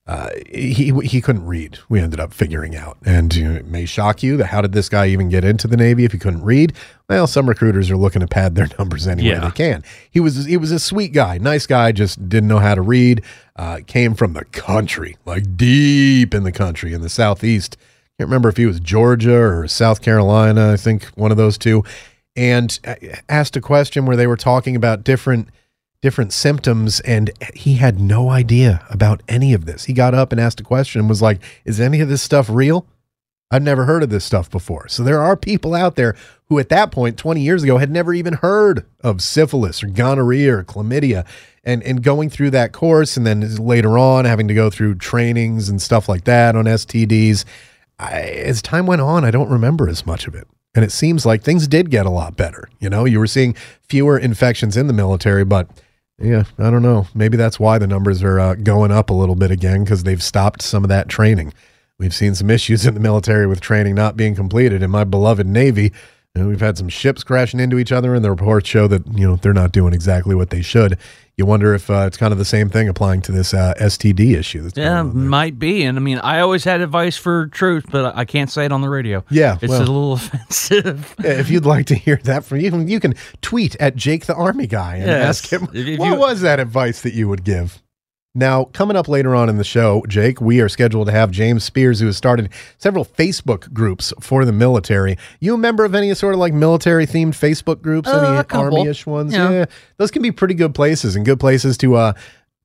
[0.07, 1.79] uh, he he couldn't read.
[1.89, 4.71] We ended up figuring out, and you know, it may shock you that how did
[4.71, 6.73] this guy even get into the Navy if he couldn't read?
[7.09, 9.39] Well, some recruiters are looking to pad their numbers any way Yeah.
[9.39, 9.83] they can.
[10.11, 13.23] He was he was a sweet guy, nice guy, just didn't know how to read.
[13.55, 17.77] Uh, came from the country, like deep in the country in the southeast.
[18.19, 20.71] Can't remember if he was Georgia or South Carolina.
[20.71, 21.83] I think one of those two.
[22.37, 22.95] And uh,
[23.29, 25.49] asked a question where they were talking about different
[26.05, 29.85] different symptoms and he had no idea about any of this.
[29.85, 32.47] He got up and asked a question and was like, "Is any of this stuff
[32.47, 32.85] real?"
[33.49, 34.87] I've never heard of this stuff before.
[34.87, 36.15] So there are people out there
[36.47, 40.57] who at that point 20 years ago had never even heard of syphilis or gonorrhea
[40.57, 41.25] or chlamydia
[41.63, 45.69] and and going through that course and then later on having to go through trainings
[45.69, 47.45] and stuff like that on STDs.
[47.97, 50.47] I, as time went on, I don't remember as much of it.
[50.75, 52.69] And it seems like things did get a lot better.
[52.79, 53.55] You know, you were seeing
[53.89, 55.67] fewer infections in the military, but
[56.19, 57.07] yeah, I don't know.
[57.13, 60.23] Maybe that's why the numbers are uh, going up a little bit again because they've
[60.23, 61.53] stopped some of that training.
[61.97, 64.83] We've seen some issues in the military with training not being completed.
[64.83, 65.93] In my beloved Navy,
[66.35, 69.25] And we've had some ships crashing into each other, and the reports show that you
[69.25, 70.97] know they're not doing exactly what they should.
[71.37, 74.35] You wonder if uh, it's kind of the same thing applying to this uh, STD
[74.37, 74.61] issue.
[74.61, 75.29] That's Yeah, going on there.
[75.29, 75.83] might be.
[75.83, 78.79] And I mean, I always had advice for truth, but I can't say it on
[78.81, 79.23] the radio.
[79.29, 80.13] Yeah, It's well- a little
[80.49, 81.13] offensive.
[81.19, 84.35] If you'd like to hear that from you, can- you can tweet at Jake the
[84.35, 85.43] Army Guy and Yes.
[85.43, 87.81] ask him If- if what you- was that advice that you would give.
[88.37, 91.63] Now, coming up later on in the show, Jake, we are scheduled to have James
[91.63, 95.17] Spears, who has started several Facebook groups for the military.
[95.39, 98.09] You a member of any sort of like military themed Facebook groups?
[98.09, 98.77] Uh, any a couple.
[98.77, 99.33] army-ish ones?
[99.33, 99.49] Yeah.
[99.49, 99.65] Yeah,
[99.97, 102.13] those can be pretty good places and good places to uh,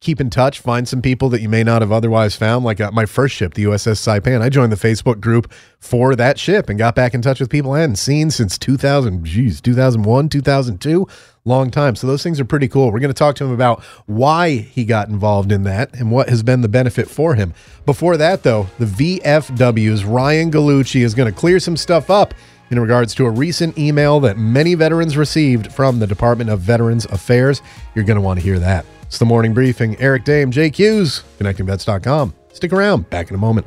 [0.00, 2.64] keep in touch, find some people that you may not have otherwise found.
[2.64, 6.38] Like uh, my first ship, the USS Saipan, I joined the Facebook group for that
[6.38, 10.30] ship and got back in touch with people I hadn't seen since 2000, geez, 2001,
[10.30, 11.06] 2002.
[11.46, 11.96] Long time.
[11.96, 12.92] So those things are pretty cool.
[12.92, 16.28] We're going to talk to him about why he got involved in that and what
[16.28, 17.54] has been the benefit for him.
[17.86, 22.34] Before that, though, the VFW's Ryan Gallucci is going to clear some stuff up
[22.70, 27.06] in regards to a recent email that many veterans received from the Department of Veterans
[27.06, 27.62] Affairs.
[27.94, 28.84] You're going to want to hear that.
[29.02, 29.98] It's the morning briefing.
[29.98, 32.34] Eric Dame, Jake Hughes, connectingvets.com.
[32.52, 33.08] Stick around.
[33.10, 33.66] Back in a moment.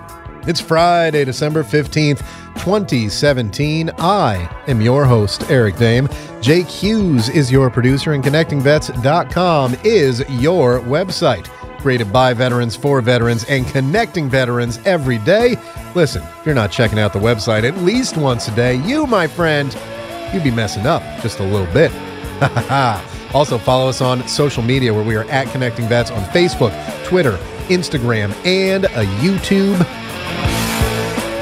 [0.47, 2.17] It's Friday, December 15th,
[2.55, 3.91] 2017.
[3.99, 6.09] I am your host, Eric Dame.
[6.41, 11.47] Jake Hughes is your producer, and ConnectingVets.com is your website.
[11.77, 15.57] Created by veterans for veterans and connecting veterans every day.
[15.93, 19.27] Listen, if you're not checking out the website at least once a day, you, my
[19.27, 19.77] friend,
[20.33, 21.91] you'd be messing up just a little bit.
[23.35, 26.73] also, follow us on social media where we are at Connecting Vets on Facebook,
[27.05, 29.79] Twitter, Instagram, and a YouTube.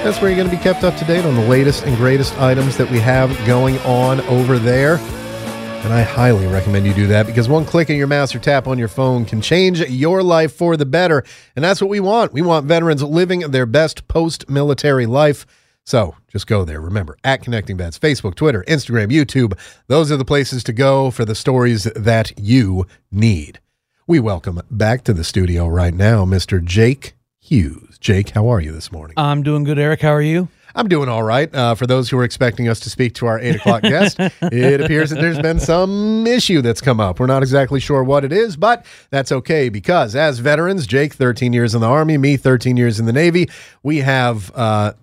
[0.10, 2.36] That's where you're going to be kept up to date on the latest and greatest
[2.40, 4.96] items that we have going on over there.
[4.96, 8.66] And I highly recommend you do that because one click of your mouse or tap
[8.66, 11.24] on your phone can change your life for the better.
[11.56, 12.34] And that's what we want.
[12.34, 15.46] We want veterans living their best post military life.
[15.86, 16.82] So just go there.
[16.82, 19.54] Remember, at Connecting Vets, Facebook, Twitter, Instagram, YouTube.
[19.86, 23.60] Those are the places to go for the stories that you need.
[24.08, 26.66] We welcome back to the studio right now Mr.
[26.66, 27.14] Jake
[27.54, 27.98] Hughes.
[28.00, 29.16] Jake, how are you this morning?
[29.18, 30.02] I'm doing good, Eric.
[30.02, 30.50] How are you?
[30.76, 31.54] I'm doing all right.
[31.54, 34.82] Uh, for those who are expecting us to speak to our eight o'clock guest, it
[34.82, 37.20] appears that there's been some issue that's come up.
[37.20, 41.52] We're not exactly sure what it is, but that's okay because as veterans, Jake, 13
[41.52, 43.50] years in the Army, me, 13 years in the Navy,
[43.82, 44.94] we have uh,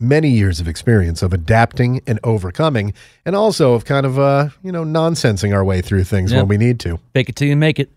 [0.00, 4.72] many years of experience of adapting and overcoming, and also of kind of, uh, you
[4.72, 6.40] know, nonsensing our way through things Yep.
[6.40, 6.98] when we need to.
[7.14, 7.90] Fake it till you make it.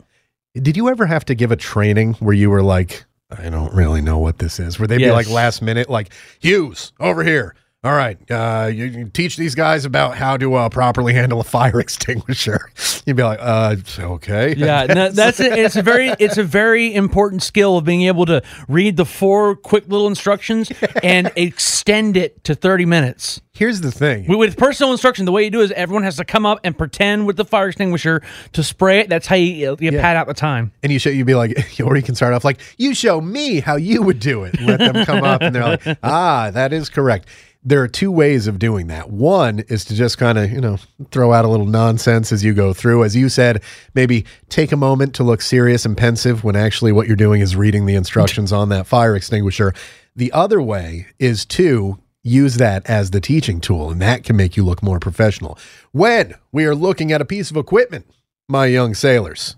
[0.54, 4.02] Did you ever have to give a training where you were like, I don't really
[4.02, 4.78] know what this is?
[4.80, 7.56] Where they'd be like last minute, like, Hughes, over here.
[7.86, 11.43] All right, uh, you, you teach these guys about how to uh, properly handle a
[11.43, 12.71] fire extinguisher.
[13.06, 14.56] You'd be like, uh, okay.
[14.58, 15.54] Yeah, no, that's it.
[15.54, 19.56] It's a very it's a very important skill of being able to read the four
[19.56, 20.71] quick little instructions
[21.04, 23.39] and extend it to 30 minutes.
[23.54, 24.26] Here's the thing.
[24.28, 26.76] With- With personal instruction, the way you do is everyone has to come up and
[26.76, 29.10] pretend with the fire extinguisher to spray it.
[29.10, 30.02] That's how you, you Yeah.
[30.02, 30.71] pad out the time.
[30.82, 33.60] And you show you'd be like, or you can start off like, you show me
[33.60, 34.60] how you would do it.
[34.60, 37.28] Let them come up, and they're like, ah, that is correct.
[37.67, 39.10] There are two ways of doing that.
[39.10, 40.78] One is to just kind of, you know,
[41.10, 43.04] throw out a little nonsense as you go through.
[43.04, 43.63] As you said,
[43.95, 47.56] maybe take a moment to look serious and pensive when actually what you're doing is
[47.56, 49.73] reading the instructions on that fire extinguisher.
[50.15, 54.56] The other way is to use that as the teaching tool, and that can make
[54.56, 55.58] you look more professional.
[55.91, 58.06] When we are looking at a piece of equipment,
[58.47, 59.56] my young sailors,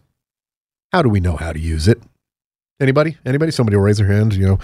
[0.94, 2.02] how do we know how to use it?
[2.80, 3.18] Anybody?
[3.26, 3.52] Anybody?
[3.52, 4.34] Somebody will raise their hand.
[4.34, 4.60] You know,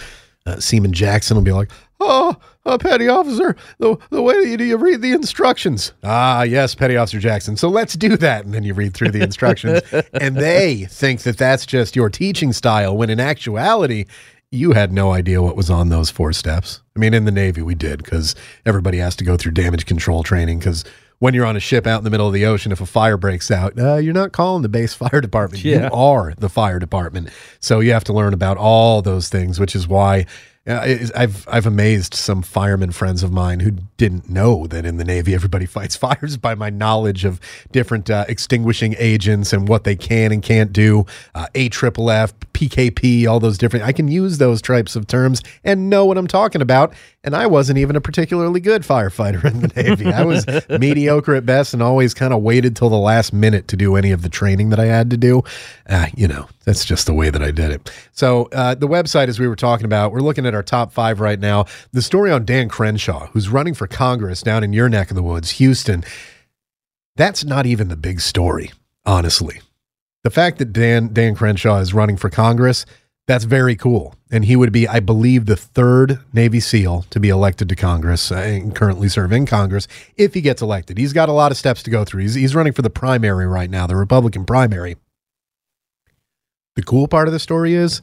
[0.46, 4.64] uh, Seaman Jackson will be like, "Oh, uh, petty officer, the the way you do
[4.64, 7.56] you read the instructions." Ah, yes, petty officer Jackson.
[7.56, 9.82] So let's do that, and then you read through the instructions,
[10.14, 12.96] and they think that that's just your teaching style.
[12.98, 14.06] When in actuality,
[14.52, 16.82] you had no idea what was on those four steps.
[16.96, 20.24] I mean, in the Navy, we did because everybody has to go through damage control
[20.24, 20.84] training because.
[21.24, 23.16] When you're on a ship out in the middle of the ocean, if a fire
[23.16, 25.64] breaks out, uh, you're not calling the base fire department.
[25.64, 27.30] You are the fire department.
[27.62, 30.26] So you have to learn about all those things, which is why
[30.66, 35.34] I've I've amazed some firemen friends of mine who didn't know that in the Navy
[35.34, 40.32] everybody fights fires by my knowledge of different uh, extinguishing agents and what they can
[40.32, 41.06] and can't do.
[41.36, 43.86] Uh, A triple F, PKP, all those different.
[43.86, 46.94] I can use those types of terms and know what I'm talking about.
[47.26, 50.12] And I wasn't even a particularly good firefighter in the Navy.
[50.12, 53.78] I was mediocre at best and always kind of waited till the last minute to
[53.78, 55.44] do any of the training that I had to do.
[55.88, 57.92] Uh, you know, that's just the way that I did it.
[58.12, 61.20] So uh, the website, as we were talking about, we're looking at our top five
[61.20, 61.66] right now.
[61.92, 65.24] The story on Dan Crenshaw, who's running for Congress down in your neck of the
[65.24, 66.04] woods, Houston.
[67.16, 68.72] That's not even the big story,
[69.06, 69.62] honestly.
[70.24, 72.86] The fact that Dan Dan Crenshaw is running for Congress,
[73.28, 74.16] that's very cool.
[74.32, 78.32] And he would be, I believe, the third Navy SEAL to be elected to Congress
[78.32, 79.88] uh, and currently serve in Congress
[80.18, 80.98] if he gets elected.
[80.98, 82.24] He's got a lot of steps to go through.
[82.24, 84.98] He's, he's running for the primary right now, the Republican primary.
[86.76, 88.02] The cool part of the story is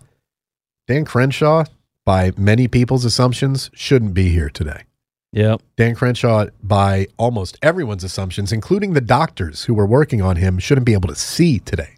[0.87, 1.65] Dan Crenshaw,
[2.05, 4.83] by many people's assumptions, shouldn't be here today.
[5.33, 5.63] Yep.
[5.77, 10.87] Dan Crenshaw, by almost everyone's assumptions, including the doctors who were working on him, shouldn't
[10.87, 11.95] be able to see today.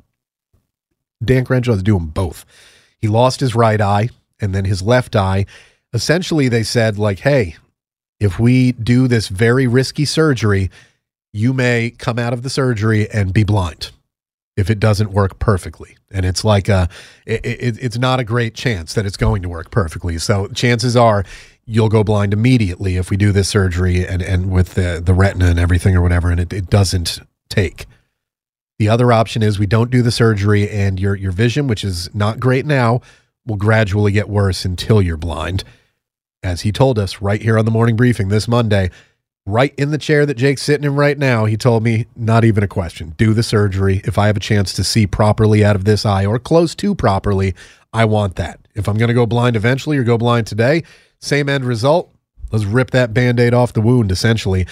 [1.25, 2.45] Dan Crenshaw is doing both.
[2.99, 4.11] He lost his right eye
[4.41, 5.47] and then his left eye.
[5.95, 7.57] Essentially, they said, like, hey,
[8.21, 10.71] if we do this very risky surgery,
[11.33, 13.91] you may come out of the surgery and be blind
[14.57, 15.97] if it doesn't work perfectly.
[16.13, 16.89] And it's like a,
[17.27, 20.19] it, it, it's not a great chance that it's going to work perfectly.
[20.19, 21.25] So chances are
[21.65, 25.47] you'll go blind immediately if we do this surgery and, and with the, the retina
[25.47, 27.87] and everything or whatever, and it, it doesn't take.
[28.79, 32.13] The other option is we don't do the surgery and your, your vision, which is
[32.15, 33.01] not great now,
[33.47, 35.65] will gradually get worse until you're blind.
[36.43, 38.91] As he told us right here on the morning briefing this Monday,
[39.47, 42.63] right in the chair that Jake's sitting in right now, he told me, not even
[42.63, 43.15] a question.
[43.17, 44.01] Do the surgery.
[44.05, 46.95] If I have a chance to see properly out of this eye or close to
[46.95, 47.55] properly,
[47.93, 48.61] I want that.
[48.75, 50.85] If I'm going to go blind eventually or go blind today,
[51.21, 52.11] same end result.
[52.51, 54.67] Let's rip that band aid off the wound, essentially.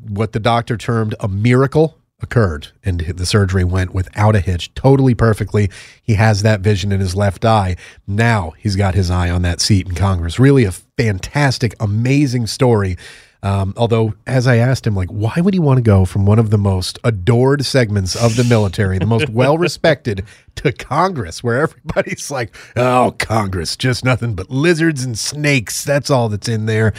[0.00, 5.14] What the doctor termed a miracle occurred and the surgery went without a hitch totally
[5.14, 5.70] perfectly
[6.02, 7.76] he has that vision in his left eye
[8.08, 12.96] now he's got his eye on that seat in congress really a fantastic amazing story
[13.42, 16.38] um, although as i asked him like why would he want to go from one
[16.38, 20.24] of the most adored segments of the military the most well respected
[20.54, 26.28] to congress where everybody's like oh congress just nothing but lizards and snakes that's all
[26.28, 26.92] that's in there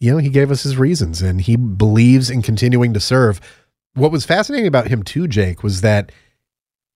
[0.00, 3.40] you know he gave us his reasons and he believes in continuing to serve
[3.98, 6.12] what was fascinating about him too, Jake, was that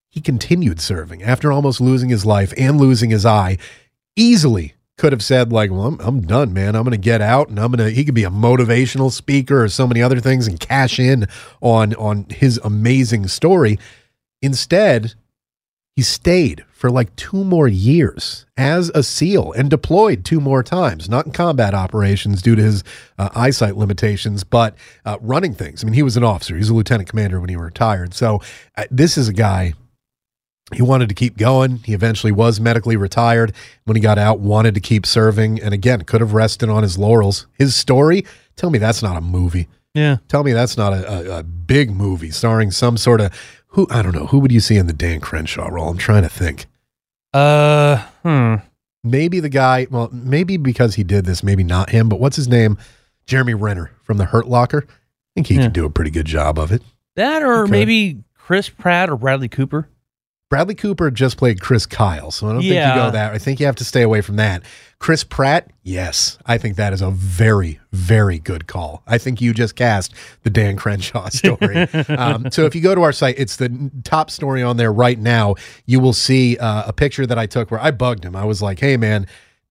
[0.09, 3.57] he continued serving after almost losing his life and losing his eye.
[4.15, 6.75] Easily could have said like, "Well, I'm, I'm done, man.
[6.75, 9.63] I'm going to get out, and I'm going to." He could be a motivational speaker
[9.63, 11.27] or so many other things and cash in
[11.61, 13.79] on on his amazing story.
[14.41, 15.13] Instead,
[15.95, 21.07] he stayed for like two more years as a SEAL and deployed two more times,
[21.07, 22.83] not in combat operations due to his
[23.17, 24.75] uh, eyesight limitations, but
[25.05, 25.83] uh, running things.
[25.83, 28.13] I mean, he was an officer, he was a lieutenant commander when he retired.
[28.13, 28.41] So,
[28.75, 29.75] uh, this is a guy.
[30.73, 31.77] He wanted to keep going.
[31.77, 33.53] He eventually was medically retired.
[33.85, 35.61] When he got out, wanted to keep serving.
[35.61, 37.47] And again, could have rested on his laurels.
[37.53, 39.67] His story, tell me that's not a movie.
[39.93, 40.17] Yeah.
[40.27, 43.31] Tell me that's not a, a, a big movie starring some sort of
[43.67, 45.89] who I don't know who would you see in the Dan Crenshaw role?
[45.89, 46.65] I'm trying to think.
[47.33, 48.55] Uh, hmm.
[49.03, 49.87] Maybe the guy.
[49.89, 52.07] Well, maybe because he did this, maybe not him.
[52.09, 52.77] But what's his name?
[53.25, 54.85] Jeremy Renner from the Hurt Locker.
[54.87, 54.93] I
[55.35, 55.63] think he Yeah.
[55.63, 56.81] could do a pretty good job of it.
[57.15, 57.71] That or Okay.
[57.71, 59.87] maybe Chris Pratt or Bradley Cooper.
[60.49, 63.33] Bradley Cooper just played Chris Kyle, so I don't think you go that.
[63.33, 64.61] I think you have to stay away from that.
[64.99, 69.01] Chris Pratt, yes, I think that is a very, very good call.
[69.07, 71.75] I think you just cast the Dan Crenshaw story.
[72.09, 75.17] um, so if you go to our site, it's the top story on there right
[75.19, 75.55] now.
[75.87, 78.35] You will see uh, a picture that I took where I bugged him.
[78.35, 79.27] I was like, "Hey, man."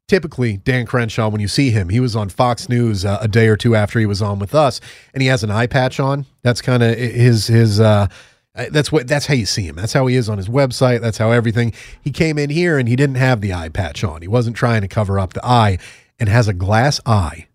[0.08, 3.46] Typically, Dan Crenshaw, when you see him, he was on Fox News uh, a day
[3.46, 4.78] or two after he was on with us,
[5.14, 6.26] and he has an eye patch on.
[6.42, 8.08] That's kind of his his uh,
[8.54, 9.08] Uh, that's what.
[9.08, 9.76] That's how you see him.
[9.76, 11.00] That's how he is on his website.
[11.00, 11.72] That's how everything.
[12.02, 14.20] He came in here and he didn't have the eye patch on.
[14.20, 15.78] He wasn't trying to cover up the eye,
[16.18, 17.46] and has a glass eye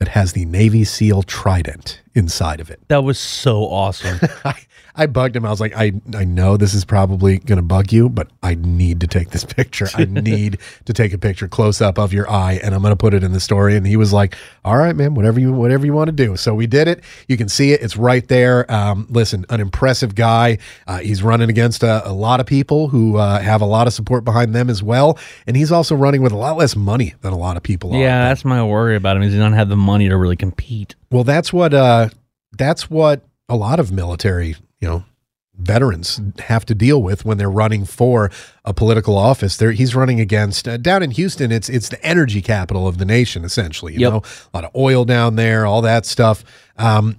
[0.00, 2.80] that has the Navy SEAL trident inside of it.
[2.88, 4.18] That was so awesome.
[4.44, 4.60] I,
[4.96, 5.44] I bugged him.
[5.44, 8.54] I was like, I, I know this is probably going to bug you, but I
[8.54, 9.88] need to take this picture.
[9.94, 12.96] I need to take a picture close up of your eye, and I'm going to
[12.96, 13.76] put it in the story.
[13.76, 16.36] And he was like, All right, man, whatever you whatever you want to do.
[16.36, 17.02] So we did it.
[17.28, 17.82] You can see it.
[17.82, 18.70] It's right there.
[18.72, 20.58] Um, listen, an impressive guy.
[20.86, 23.92] Uh, he's running against a, a lot of people who uh, have a lot of
[23.92, 27.32] support behind them as well, and he's also running with a lot less money than
[27.32, 27.98] a lot of people are.
[27.98, 29.22] yeah, that's my worry about him.
[29.22, 30.94] Is he doesn't have the money to really compete.
[31.10, 32.08] Well, that's what uh
[32.56, 35.04] that's what a lot of military, you know,
[35.58, 38.30] veterans have to deal with when they're running for
[38.64, 39.56] a political office.
[39.56, 41.50] There, he's running against uh, down in Houston.
[41.50, 43.94] It's it's the energy capital of the nation, essentially.
[43.94, 44.12] You Yep.
[44.12, 46.44] know, a lot of oil down there, all that stuff.
[46.76, 47.16] Um,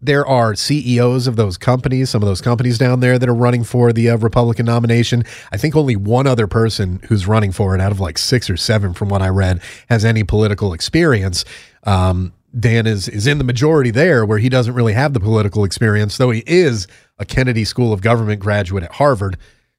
[0.00, 3.64] there are CEOs of those companies, some of those companies down there that are running
[3.64, 5.24] for the uh, Republican nomination.
[5.50, 8.56] I think only one other person who's running for it out of like six or
[8.56, 11.44] seven, from what I read, has any political experience.
[11.82, 15.64] Um, Dan is is in the majority there, where he doesn't really have the political
[15.64, 16.86] experience, though he is
[17.18, 19.36] a Kennedy School of Government graduate at Harvard.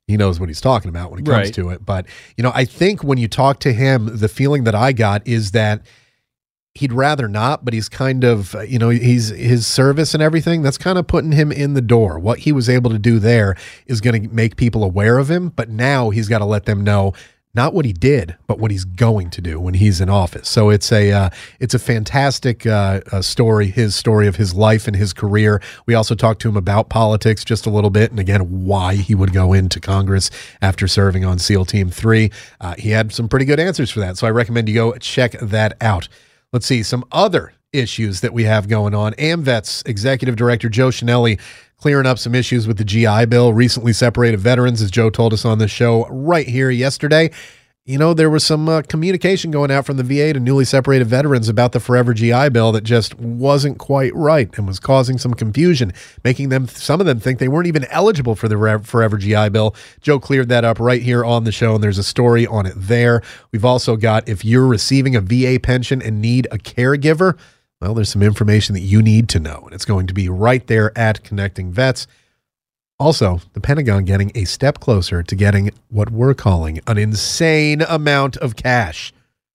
[0.07, 1.53] He knows what he's talking about when it comes Right.
[1.53, 1.85] to it.
[1.85, 2.05] But
[2.37, 5.51] you know, I think when you talk to him, the feeling that I got is
[5.51, 5.81] that
[6.75, 10.77] he'd rather not, but he's kind of, you know, he's his service and everything that's
[10.77, 12.19] kind of putting him in the door.
[12.19, 13.55] What he was able to do there
[13.87, 16.83] is going to make people aware of him, but now he's got to let them
[16.83, 17.13] know
[17.55, 20.47] not what he did, but what he's going to do when he's in office.
[20.47, 21.29] So it's a uh,
[21.59, 25.61] it's a fantastic uh, uh, story, his story of his life and his career.
[25.85, 29.15] We also talked to him about politics just a little bit, and again why he
[29.15, 30.29] would go into Congress
[30.61, 32.31] after serving on SEAL Team Three.
[32.61, 35.31] Uh, he had some pretty good answers for that, so I recommend you go check
[35.39, 36.07] that out.
[36.53, 39.13] Let's see some other issues that we have going on.
[39.13, 41.39] AMVETS executive director Joe Chenelly
[41.79, 43.53] clearing up some issues with the GI Bill.
[43.53, 47.31] Recently separated veterans, as Joe told us on the show right here yesterday.
[47.85, 51.07] You know, there was some uh, communication going out from the VA to newly separated
[51.07, 55.33] veterans about the Forever GI Bill that just wasn't quite right and was causing some
[55.33, 55.91] confusion,
[56.23, 59.49] making them some of them think they weren't even eligible for the Re- Forever GI
[59.49, 59.75] Bill.
[60.01, 62.75] Joe cleared that up right here on the show, and there's a story on it
[62.75, 63.23] there.
[63.51, 67.39] We've also got if you're receiving a VA pension and need a caregiver,
[67.81, 70.65] well, there's some information that you need to know, and it's going to be right
[70.67, 72.07] there at Connecting Vets.
[72.99, 78.35] Also, the Pentagon getting a step closer to getting what we're calling an insane amount
[78.37, 79.13] of cash.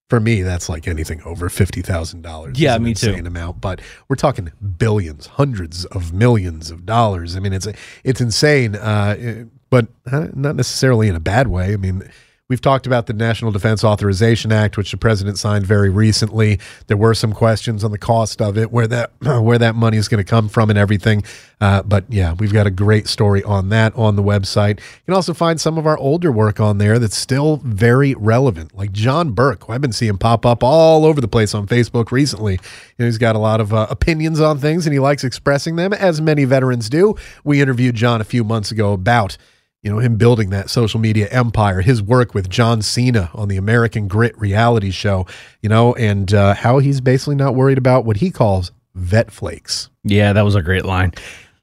[0.08, 2.58] For me, that's like anything over fifty thousand dollars.
[2.58, 3.08] Yeah, me too.
[3.10, 7.36] insane Amount, but we're talking billions, hundreds of millions of dollars.
[7.36, 7.66] I mean, it's
[8.04, 11.72] it's insane, uh, but not necessarily in a bad way.
[11.72, 12.08] I mean,
[12.50, 16.60] We've talked about the National Defense Authorization Act, which the president signed very recently.
[16.88, 20.08] There were some questions on the cost of it, where that where that money is
[20.08, 21.24] going to come from, and everything.
[21.58, 24.78] Uh, but yeah, we've got a great story on that on the website.
[24.80, 28.76] You can also find some of our older work on there that's still very relevant,
[28.76, 32.54] like John Burk, I've been seeing pop up all over the place on Facebook recently.
[32.54, 32.58] You
[32.98, 35.94] know, he's got a lot of uh, opinions on things, and he likes expressing them,
[35.94, 37.14] as many veterans do.
[37.42, 39.38] We interviewed John a few months ago about
[39.84, 43.58] you know, him building that social media empire, his work with John Cena on the
[43.58, 45.26] American Grit reality show,
[45.60, 49.90] you know, and uh, how he's basically not worried about what he calls vet flakes.
[50.02, 51.12] Yeah, that was a great line.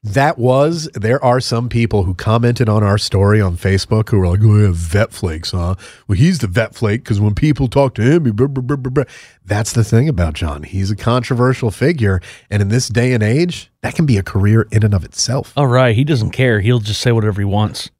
[0.04, 4.28] That was, there are some people who commented on our story on Facebook who were
[4.28, 5.74] like, oh, yeah, vet flakes, huh?
[6.06, 8.76] Well, he's the vet flake because when people talk to him, he blah, blah, blah,
[8.76, 9.04] blah, blah.
[9.44, 10.64] that's the thing about John.
[10.64, 12.20] He's a controversial figure.
[12.50, 15.52] And in this day and age, that can be a career in and of itself.
[15.56, 16.60] All right, he doesn't care.
[16.60, 17.90] He'll just say whatever he wants.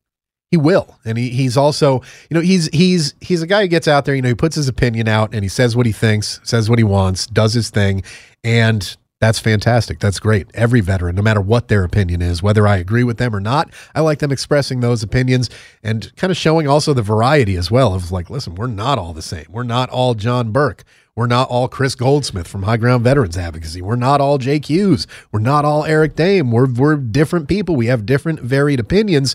[0.52, 3.88] He will, and he, he's also, you know, he's he's he's a guy who gets
[3.88, 4.14] out there.
[4.14, 6.78] You know, he puts his opinion out, and he says what he thinks, says what
[6.78, 8.02] he wants, does his thing,
[8.44, 9.98] and that's fantastic.
[9.98, 10.48] That's great.
[10.52, 13.72] Every veteran, no matter what their opinion is, whether I agree with them or not,
[13.94, 15.48] I like them expressing those opinions
[15.82, 17.94] and kind of showing also the variety as well.
[17.94, 19.46] Of like, listen, we're not all the same.
[19.48, 20.84] We're not all John Burk.
[21.16, 23.80] We're not all Chris Goldsmith from High Ground Veterans Advocacy.
[23.80, 25.06] We're not all Jake Hughes.
[25.30, 26.50] We're not all Eric Dehm.
[26.50, 27.74] We're we're different people.
[27.74, 29.34] We have different varied opinions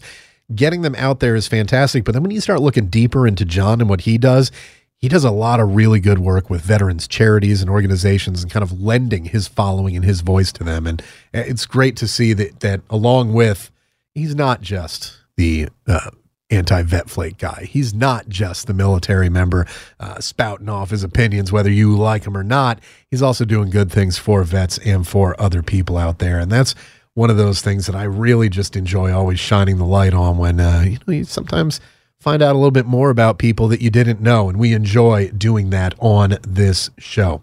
[0.54, 2.04] getting them out there is fantastic.
[2.04, 4.52] But then when you start looking deeper into John and what he does,
[4.98, 8.64] he does a lot of really good work with veterans charities and organizations and kind
[8.64, 10.88] of lending his following and his voice to them.
[10.88, 13.70] And it's great to see that that along with
[14.16, 16.10] he's not just the uh,
[16.50, 17.68] anti-vet flake guy.
[17.70, 19.68] He's not just the military member
[20.00, 22.80] uh, spouting off his opinions, whether you like him or not.
[23.12, 26.74] He's also doing good things for vets and for other people out there, and that's
[27.18, 30.60] one of those things that I really just enjoy always shining the light on when
[30.60, 31.82] uh, you know you sometimes
[32.20, 35.32] find out a little bit more about people that you didn't know, and we enjoy
[35.32, 37.42] doing that on this show.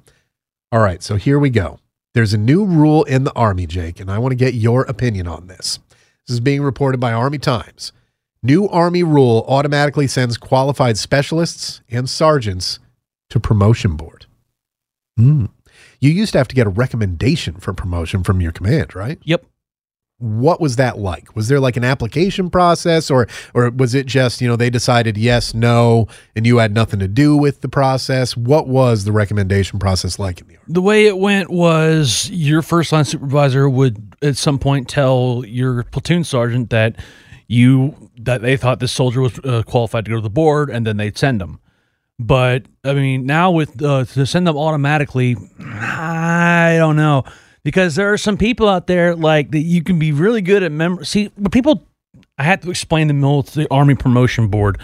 [0.71, 1.81] All right, so here we go.
[2.15, 5.27] There's a new rule in the Army, Jake, and I want to get your opinion
[5.27, 5.81] on this.
[6.29, 7.91] This is being reported by Army Times.
[8.45, 12.79] New Army rule automatically sends qualified specialists and sergeants
[13.29, 14.27] to promotion board.
[15.17, 15.47] Hmm.
[15.99, 19.19] You used to have to get a recommendation for promotion from your command, right?
[19.25, 19.47] Yep.
[20.25, 21.37] What was that like?
[21.37, 25.19] Was there like an application process or or was it just, you know, they decided
[25.19, 28.37] yes, no, and you had nothing to do with the process?
[28.37, 30.65] What was the recommendation process like in the Army?
[30.69, 35.85] The way it went was your first line supervisor would at some point tell your
[35.85, 36.97] platoon sergeant that
[37.47, 40.87] you that they thought this soldier was uh, qualified to go to the board, and
[40.87, 41.61] then they'd send them.
[42.19, 47.25] But I mean, now with uh, to send them automatically, I don't know.
[47.65, 50.71] Because there are some people out there like that you can be really good at
[50.71, 51.05] mem.
[51.05, 51.83] See, but people,
[52.39, 54.79] I have to explain the military army promotion board.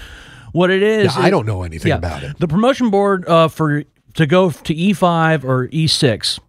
[0.52, 1.96] What it is, Yeah, I don't know anything yeah.
[1.98, 2.38] about it.
[2.38, 6.40] The promotion board uh, for to go to E5 or E6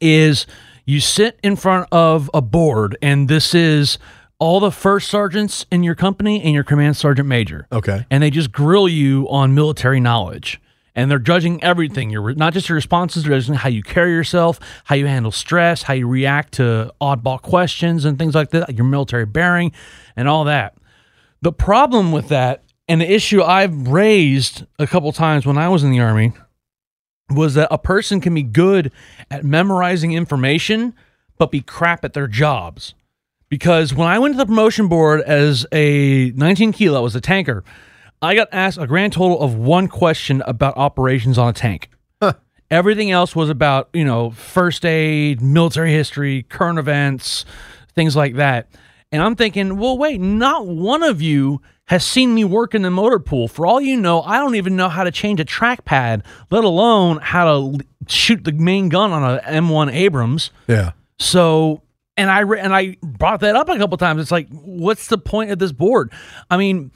[0.00, 0.46] is
[0.84, 3.98] you sit in front of a board, and this is
[4.38, 7.66] all the first sergeants in your company and your command sergeant major.
[7.70, 8.06] Okay.
[8.10, 10.60] And they just grill you on military knowledge.
[10.94, 12.10] And they're judging everything.
[12.10, 15.82] Your not just your responses, they're judging how you carry yourself, how you handle stress,
[15.82, 19.72] how you react to oddball questions and things like that, your military bearing,
[20.16, 20.76] and all that.
[21.40, 25.82] The problem with that, and the issue I've raised a couple times when I was
[25.82, 26.32] in the army,
[27.30, 28.92] was that a person can be good
[29.30, 30.94] at memorizing information,
[31.38, 32.94] but be crap at their jobs.
[33.48, 37.20] Because when I went to the promotion board as a 19 kilo, I was a
[37.20, 37.64] tanker,
[38.22, 41.90] I got asked a grand total of one question about operations on a tank.
[42.70, 47.44] Everything else was about, you know, first aid, military history, current events,
[47.94, 48.68] things like that.
[49.10, 52.90] And I'm thinking, well, wait, not one of you has seen me work in the
[52.90, 53.46] motor pool.
[53.46, 57.18] For all you know, I don't even know how to change a trackpad, let alone
[57.18, 60.50] how to shoot the main gun on a M1 Abrams.
[60.66, 60.92] Yeah.
[61.18, 61.82] So,
[62.16, 64.22] and I re- and I brought that up a couple times.
[64.22, 66.10] It's like, what's the point of this board?
[66.50, 66.90] I mean,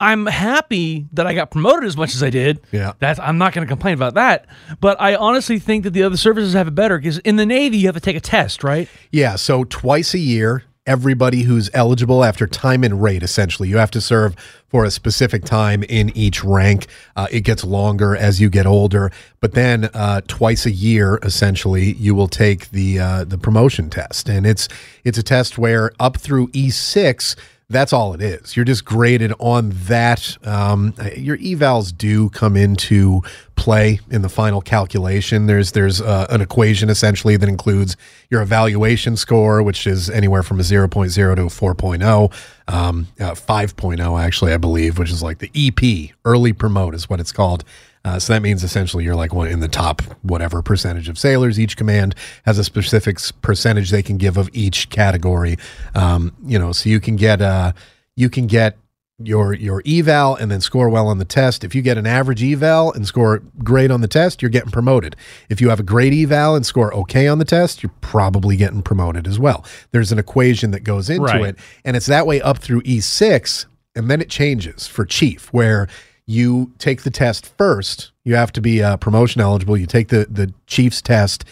[0.00, 2.60] I'm happy that I got promoted as much as I did.
[2.72, 2.94] Yeah.
[2.98, 4.46] that's I'm not going to complain about that.
[4.80, 7.76] But I honestly think that the other services have it better because in the Navy
[7.76, 8.88] you have to take a test, right?
[9.12, 13.90] Yeah, so twice a year, everybody who's eligible after time and rate, essentially, you have
[13.90, 14.34] to serve
[14.66, 16.86] for a specific time in each rank.
[17.14, 21.92] Uh, it gets longer as you get older, but then uh, twice a year, essentially,
[21.92, 24.68] you will take the uh, the promotion test, and it's
[25.04, 27.36] it's a test where up through E six.
[27.70, 28.56] That's all it is.
[28.56, 30.36] You're just graded on that.
[30.44, 33.22] Um, your evals do come into
[33.54, 35.46] play in the final calculation.
[35.46, 37.96] There's there's uh, an equation essentially that includes
[38.28, 42.32] your evaluation score, which is anywhere from a 0.0 to a 4.0,
[42.66, 47.20] um, uh, 5.0 actually, I believe, which is like the EP, early promote is what
[47.20, 47.62] it's called.
[48.04, 51.60] Uh, so that means essentially you're like one in the top whatever percentage of sailors.
[51.60, 52.14] Each command
[52.46, 55.56] has a specific percentage they can give of each category.
[55.94, 57.72] Um, you know, so you can get uh,
[58.16, 58.78] you can get
[59.22, 61.62] your your eval and then score well on the test.
[61.62, 65.14] If you get an average eval and score great on the test, you're getting promoted.
[65.50, 68.80] If you have a great eval and score okay on the test, you're probably getting
[68.80, 69.62] promoted as well.
[69.90, 71.44] There's an equation that goes into Right.
[71.48, 75.86] it, and it's that way up through E6, and then it changes for chief where
[76.30, 78.12] you take the test first.
[78.22, 79.76] You have to be uh, promotion eligible.
[79.76, 81.44] You take the the chief's test,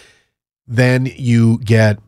[0.68, 1.98] then you get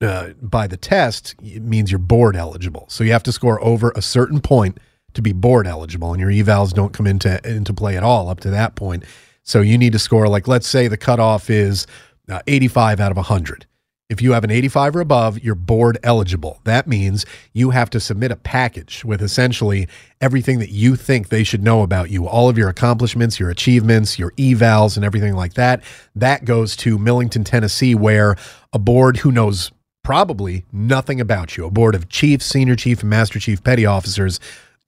[0.00, 2.86] uh, by the test, it means you're board eligible.
[2.88, 4.78] So you have to score over a certain point
[5.12, 8.40] to be board eligible, and your evals don't come into into play at all up
[8.40, 9.04] to that point.
[9.42, 11.86] So you need to score like let's say the cutoff is
[12.30, 13.66] uh, 85 out of 100.
[14.14, 16.60] If you have an 85 or above, you're board eligible.
[16.62, 19.88] That means you have to submit a package with essentially
[20.20, 24.16] everything that you think they should know about you, all of your accomplishments, your achievements,
[24.16, 25.82] your evals, and everything like that.
[26.14, 28.36] That goes to Millington, Tennessee, where
[28.72, 29.72] a board who knows
[30.04, 34.38] probably nothing about you, a board of chiefs, senior chief, and master chief petty officers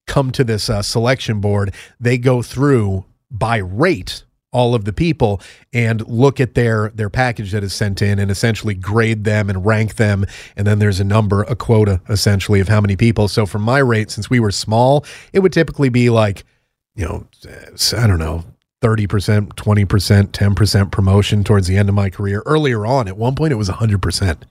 [0.07, 1.75] come to this uh, selection board.
[1.99, 4.23] They go through by rate
[4.57, 5.41] all of the people
[5.75, 9.67] and look at their their package that is sent in and essentially grade them and
[9.67, 10.25] rank them.
[10.57, 13.29] And then there's a number a quota essentially of how many people.
[13.29, 15.05] So for my rate since we were small
[15.35, 16.45] it would typically be like
[16.95, 17.27] you know
[17.97, 18.45] i don't know
[18.83, 22.43] 30% 20% 10% promotion towards the end of my career.
[22.47, 24.43] Earlier on at one point it was 100%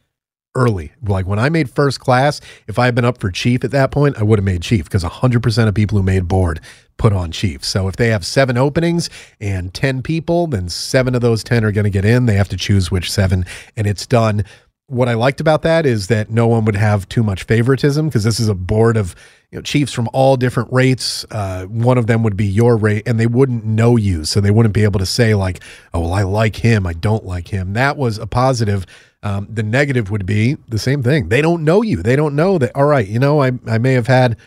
[0.56, 0.92] early.
[1.04, 3.92] Like when I made first class, if I had been up for chief at that
[3.92, 6.62] point, I would have made chief because 100% of people who made board
[6.98, 7.64] put on chief.
[7.64, 11.72] So if they have seven openings and 10 people, then seven of those 10 are
[11.72, 12.26] going to get in.
[12.26, 13.46] They have to choose which seven,
[13.76, 14.46] and it's done.
[14.88, 18.24] What I liked about that is that no one would have too much favoritism because
[18.24, 19.16] this is a board of
[19.52, 21.26] you know, chiefs from all different rates.
[21.32, 24.52] Uh, one of them would be your rate, and they wouldn't know you, so they
[24.52, 25.62] wouldn't be able to say like,
[25.94, 28.86] "Oh, well, I like him, I don't like him." That was a positive.
[29.26, 31.30] Um, the negative would be the same thing.
[31.30, 32.04] They don't know you.
[32.04, 32.76] They don't know that.
[32.76, 34.38] All right, you know, I I may have had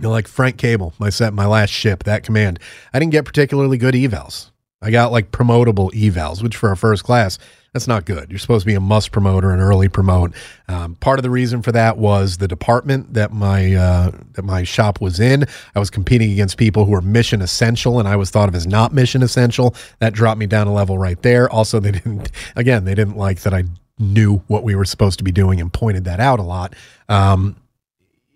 [0.00, 2.58] you know, like Frank Cable, my set, my last ship, that command.
[2.94, 4.50] I didn't get particularly good evals.
[4.82, 7.38] I got like promotable evals, which for a first class,
[7.72, 8.30] that's not good.
[8.30, 10.32] You're supposed to be a must promote an early promote.
[10.68, 14.64] Um, part of the reason for that was the department that my uh, that my
[14.64, 15.44] shop was in.
[15.74, 18.66] I was competing against people who were mission essential, and I was thought of as
[18.66, 19.74] not mission essential.
[20.00, 21.48] That dropped me down a level right there.
[21.50, 22.30] Also, they didn't.
[22.56, 23.64] Again, they didn't like that I
[23.98, 26.74] knew what we were supposed to be doing and pointed that out a lot.
[27.08, 27.56] Um,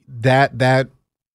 [0.07, 0.89] that that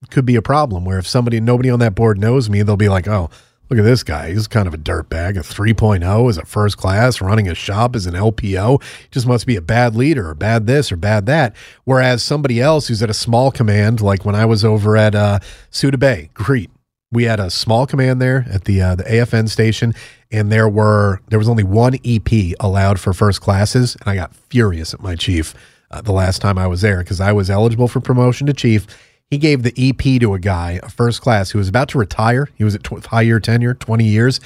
[0.09, 2.87] could be a problem where if somebody nobody on that board knows me, they'll be
[2.87, 3.29] like, "Oh,
[3.69, 4.31] Look at this guy.
[4.31, 5.37] He's kind of a dirtbag.
[5.37, 8.81] A 3.0 is a first class, running a shop as an LPO.
[9.11, 11.55] Just must be a bad leader or bad this or bad that.
[11.83, 15.39] Whereas somebody else who's at a small command, like when I was over at uh,
[15.69, 16.71] Suda Bay, Crete,
[17.11, 19.95] we had a small command there at the uh, the AFN station,
[20.31, 24.35] and there were there was only one EP allowed for first classes, and I got
[24.35, 25.55] furious at my chief
[25.91, 28.85] uh, the last time I was there because I was eligible for promotion to chief.
[29.29, 32.49] He gave the EP to a guy, a first class, who was about to retire.
[32.55, 34.39] He was at tw- high year tenure, twenty years.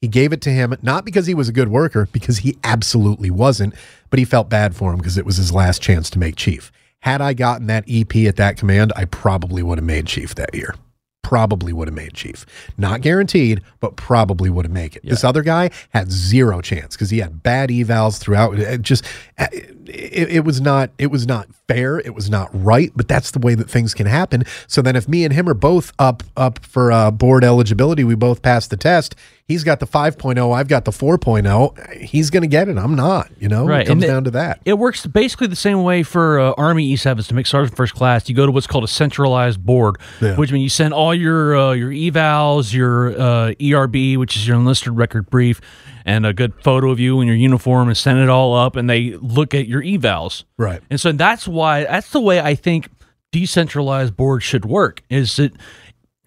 [0.00, 3.30] He gave it to him not because he was a good worker, because he absolutely
[3.30, 3.74] wasn't,
[4.08, 6.72] but he felt bad for him because it was his last chance to make chief.
[7.00, 10.54] Had I gotten that EP at that command, I probably would have made chief that
[10.54, 10.74] year
[11.22, 12.44] probably would have made chief.
[12.76, 15.02] Not guaranteed, but probably would have made it.
[15.04, 18.58] This other guy had zero chance because he had bad evals throughout.
[18.58, 19.04] It just
[19.38, 21.98] it, it was not it was not fair.
[22.00, 22.90] It was not right.
[22.96, 24.44] But that's the way that things can happen.
[24.66, 28.14] So then, if me and him are both up up for uh, board eligibility, we
[28.14, 29.14] both pass the test.
[29.50, 30.54] He's got the 5.0.
[30.54, 31.96] I've got the 4.0.
[31.96, 32.78] He's going to get it.
[32.78, 33.30] I'm not.
[33.40, 34.60] You know, Right, it comes and it- down to that.
[34.64, 38.28] It works basically the same way for uh, Army E7s to make sergeant first class.
[38.28, 40.36] You go to what's called a centralized board, Yeah.
[40.36, 44.56] which means you send all your uh, your evals, your uh, ERB, which is your
[44.56, 45.60] enlisted record brief,
[46.04, 48.88] and a good photo of you in your uniform, and send it all up, and
[48.88, 50.44] they look at your evals.
[50.58, 50.80] Right.
[50.90, 52.88] And so that's why that's the way I think
[53.32, 55.02] decentralized boards should work.
[55.10, 55.54] Is it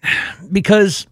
[0.52, 1.06] because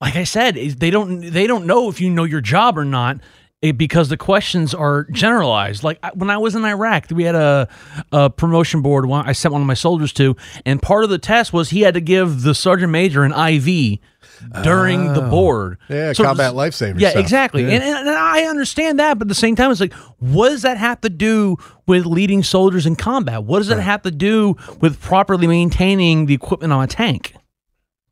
[0.00, 3.18] like I said, they don't they don't know if you know your job or not
[3.62, 5.84] eh, because the questions are generalized.
[5.84, 7.68] Like when I was in Iraq, we had a,
[8.12, 9.06] a promotion board.
[9.06, 11.82] One I sent one of my soldiers to, and part of the test was he
[11.82, 13.98] had to give the sergeant major an IV
[14.62, 15.76] during the board.
[15.90, 15.94] Oh.
[15.94, 17.22] Yeah, So combat lifesaver Yeah, stuff.
[17.22, 17.62] exactly.
[17.62, 17.72] Yeah.
[17.72, 20.78] And, and I understand that, but at the same time, it's like, what does that
[20.78, 23.44] have to do with leading soldiers in combat?
[23.44, 27.34] What does that have to do with properly maintaining the equipment on a tank?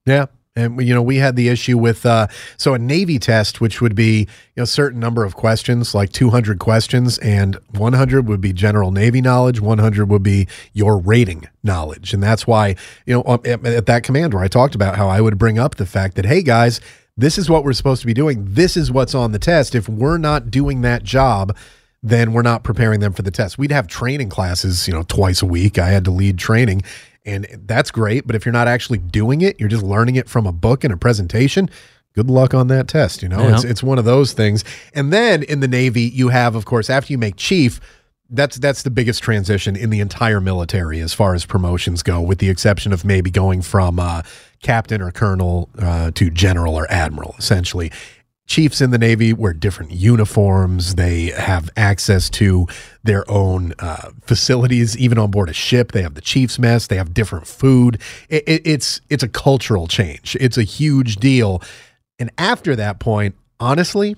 [0.05, 0.27] Yeah.
[0.59, 3.95] And you know, we had the issue with uh so a Navy test, which would
[3.95, 8.53] be, you know, a certain number of questions, like 200 questions, and 100 would be
[8.53, 12.13] general Navy knowledge, 100 would be your rating knowledge.
[12.13, 15.09] And that's why, you know, um, at, at that command where I talked about how
[15.09, 16.81] I would bring up the fact that, hey guys,
[17.17, 18.45] this is what we're supposed to be doing.
[18.45, 19.75] This is what's on the test.
[19.75, 21.57] If we're not doing that job,
[22.03, 23.59] then we're not preparing them for the test.
[23.59, 25.79] We'd have training classes, you know, twice a week.
[25.79, 26.83] I had to lead training,
[27.29, 28.27] and that's great.
[28.27, 30.93] But if you're not actually doing it, you're just learning it from a book and
[30.93, 31.69] a presentation.
[32.15, 33.23] Good luck on that test.
[33.23, 33.55] You know, Yeah.
[33.55, 34.65] it's it's one of those things.
[34.95, 37.81] And then in the Navy, you have, of course, after you make chief.
[38.31, 42.41] That's that's the biggest transition in the entire military as far as promotions go, with
[42.41, 44.21] the exception of maybe going from uh,
[44.63, 47.35] captain or colonel uh, to general or admiral.
[47.39, 47.91] Essentially,
[48.49, 50.97] chiefs in the Navy wear different uniforms.
[50.97, 52.67] They have access to
[53.05, 55.93] their own uh, facilities, even on board a ship.
[55.93, 56.89] They have the chief's mess.
[56.89, 58.01] They have different food.
[58.29, 60.37] It, it, it's it's a cultural change.
[60.41, 61.63] It's a huge deal.
[62.19, 64.17] And after that point, honestly,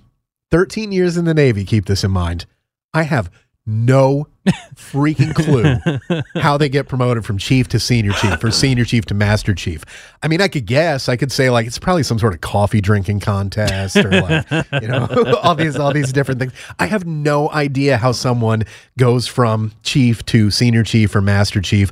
[0.51, 1.65] 13 years in the Navy.
[1.65, 2.47] Keep this in mind.
[2.95, 3.31] I have
[3.71, 4.27] no
[4.75, 9.15] freaking clue how they get promoted from chief to senior chief or senior chief to
[9.15, 9.85] master chief.
[10.23, 11.09] I mean, I could guess.
[11.09, 14.89] I could say like it's probably some sort of coffee drinking contest or like you
[14.89, 15.07] know
[15.43, 16.53] all these all these different things.
[16.79, 18.65] I have no idea how someone
[18.99, 21.91] goes from chief to senior chief or master chief.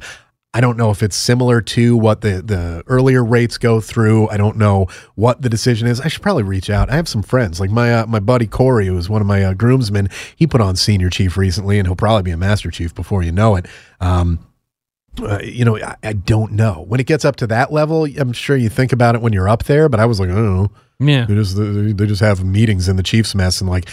[0.58, 4.28] I don't know if it's similar to what the, the earlier rates go through.
[4.28, 6.00] I don't know what the decision is.
[6.00, 6.90] I should probably reach out.
[6.90, 9.44] I have some friends, like my uh, my buddy Corey, who was one of my
[9.44, 10.08] uh, groomsmen.
[10.34, 13.30] He put on senior chief recently, and he'll probably be a master chief before you
[13.30, 13.66] know it.
[14.00, 14.40] Um,
[15.20, 16.84] uh, you know, I, I don't know.
[16.88, 19.48] When it gets up to that level, I'm sure you think about it when you're
[19.48, 19.88] up there.
[19.88, 20.70] But I was like, I don't know.
[21.00, 21.26] Yeah.
[21.26, 23.88] They just they just have meetings in the Chiefs mess, and like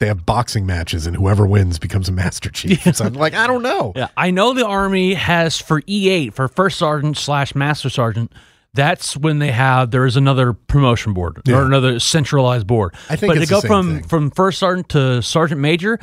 [0.00, 2.82] they have boxing matches, and whoever wins becomes a master chief.
[2.96, 3.92] So I'm like, I don't know.
[3.94, 8.32] Yeah, I know the Army has for E8 for first sergeant slash master sergeant.
[8.74, 11.56] That's when they have there is another promotion board Yeah.
[11.58, 12.94] or another centralized board.
[13.08, 14.08] I think but it's to go from thing.
[14.08, 15.98] from first sergeant to sergeant major,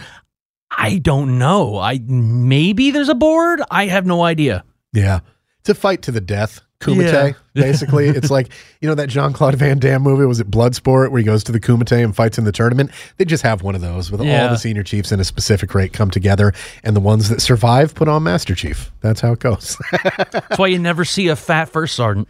[0.72, 1.78] I don't know.
[1.78, 3.62] I maybe there's a board.
[3.72, 4.64] I have no idea.
[4.94, 5.20] Yeah.
[5.60, 6.62] It's a fight to the death.
[6.80, 7.32] Kumite, Yeah.
[7.64, 8.08] basically.
[8.08, 8.50] it's like,
[8.82, 11.52] you know, that Jean Claude Van Damme movie, was it Bloodsport, where he goes to
[11.52, 12.92] the Kumite and fights in the tournament?
[13.18, 15.92] They just have one of those with all the senior chiefs in a specific rate
[15.92, 16.54] come together,
[16.84, 18.92] and the ones that survive put on Master Chief.
[19.02, 19.76] That's how it goes.
[20.32, 22.28] That's why you never see a fat first sergeant.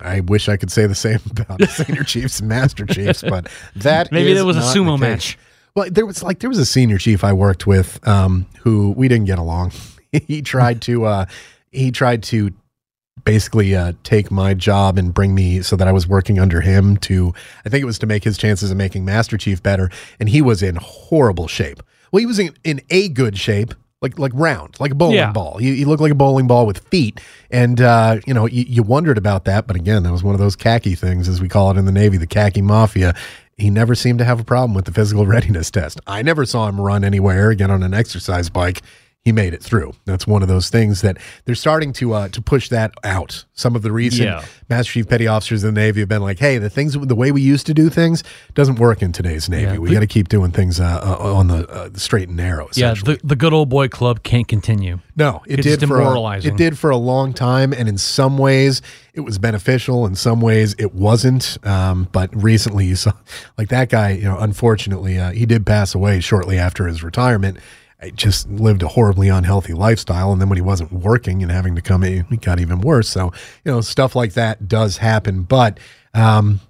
[0.00, 4.12] I wish I could say the same about senior chiefs and Master Chiefs, but that
[4.12, 5.36] Maybe there was a sumo match.
[5.74, 9.08] Well, there was like there was a senior chief I worked with um, who we
[9.08, 9.72] didn't get along.
[10.12, 11.26] he tried to uh,
[11.70, 12.52] he tried to
[13.24, 16.96] basically uh, take my job and bring me so that I was working under him
[16.98, 17.32] to
[17.64, 19.90] I think it was to make his chances of making Master Chief better.
[20.20, 21.82] And he was in horrible shape.
[22.10, 25.30] Well, he was in, in a good shape like like round, like a bowling Yeah.
[25.32, 25.58] ball.
[25.58, 27.20] He, he looked like a bowling ball with feet,
[27.52, 29.68] and uh, you know you, you wondered about that.
[29.68, 31.92] But again, that was one of those khaki things, as we call it in the
[31.92, 33.14] Navy, the khaki mafia.
[33.62, 36.00] He never seemed to have a problem with the physical readiness test.
[36.04, 38.82] I never saw him run anywhere, get on an exercise bike.
[39.24, 39.92] He made it through.
[40.04, 43.44] That's one of those things that they're starting to uh, to push that out.
[43.54, 44.44] Some of the recent Yeah.
[44.68, 47.30] Master Chief Petty Officers in the Navy have been like, "Hey, the things, the way
[47.30, 49.74] we used to do things, doesn't work in today's Navy.
[49.74, 52.36] Yeah, we got to keep doing things uh, uh, on the, uh, the straight and
[52.36, 54.98] narrow." Yeah, the, the good old boy club can't continue.
[55.14, 56.54] No, it It's did for a, demoralizing.
[56.54, 58.82] it did for a long time, and in some ways
[59.14, 60.04] it was beneficial.
[60.04, 61.58] In some ways it wasn't.
[61.64, 63.12] Um, but recently, you saw
[63.56, 64.10] like that guy.
[64.12, 67.58] You know, unfortunately, uh, he did pass away shortly after his retirement.
[68.10, 71.82] Just lived a horribly unhealthy lifestyle, and then when he wasn't working and having to
[71.82, 73.08] come in, it got even worse.
[73.08, 73.32] So
[73.64, 75.42] you know, stuff like that does happen.
[75.42, 75.78] But
[76.14, 76.60] um,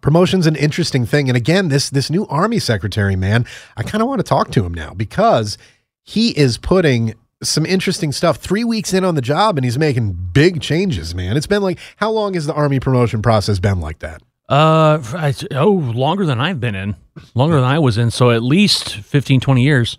[0.00, 3.46] promotion's an interesting thing, and again, this this new army secretary man,
[3.76, 5.58] I kind of want to talk to him now because
[6.02, 10.12] he is putting some interesting stuff three weeks in on the job and he's making
[10.32, 13.98] big changes man it's been like how long has the army promotion process been like
[13.98, 16.94] that Uh, I, oh, longer than I've been in,
[17.34, 18.10] longer than I was in.
[18.10, 19.98] So at least 15, 20 years.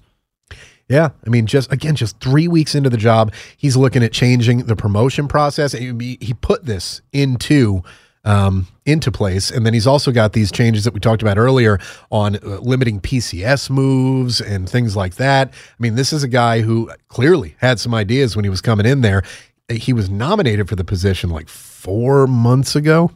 [0.89, 4.59] Yeah i mean just again just three weeks into the job he's looking at changing
[4.65, 7.83] the promotion process he, he put this into
[8.25, 11.77] um, into place and then he's also got these changes that we talked about earlier
[12.09, 16.61] on uh, limiting pcs moves and things like that i mean this is a guy
[16.61, 19.23] who clearly had some ideas when he was coming in there
[19.69, 23.11] he was nominated for the position like four months ago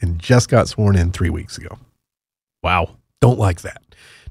[0.00, 1.78] and just got sworn in three weeks ago.
[2.62, 2.96] Wow.
[3.20, 3.82] Don't like that.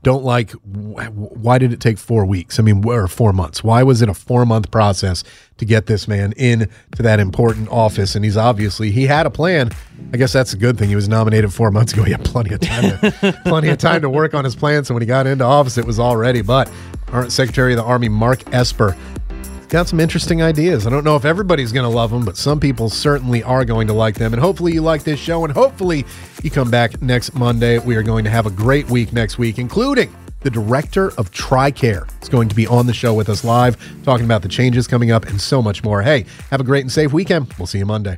[0.08, 2.62] Don't like why did it take four weeks?
[2.62, 3.62] I mean, or four months?
[3.62, 5.22] Why was it a four month process
[5.58, 8.16] to get this man in to that important office?
[8.16, 9.70] And he's obviously he had a plan.
[10.14, 10.88] I guess that's a good thing.
[10.88, 12.04] He was nominated four months ago.
[12.04, 14.86] He had plenty of time, to, plenty of time to work on his plan.
[14.86, 16.42] So when he got into office, it was already.
[16.42, 16.72] But
[17.10, 18.96] our Secretary of the Army Mark Esper
[19.70, 20.88] got some interesting ideas.
[20.88, 23.88] I don't know if everybody's going to love them, but some people certainly are going
[23.88, 24.34] to like them.
[24.34, 26.06] And hopefully you like this show, and hopefully
[26.44, 27.80] you come back next Monday.
[27.80, 32.08] We are going to have a great week next week, including the director of TRICARE
[32.22, 35.12] is going to be on the show with us live, talking about the changes coming
[35.12, 36.02] up and so much more.
[36.02, 37.54] Hey, have a great and safe weekend.
[37.58, 38.18] We'll see you Monday.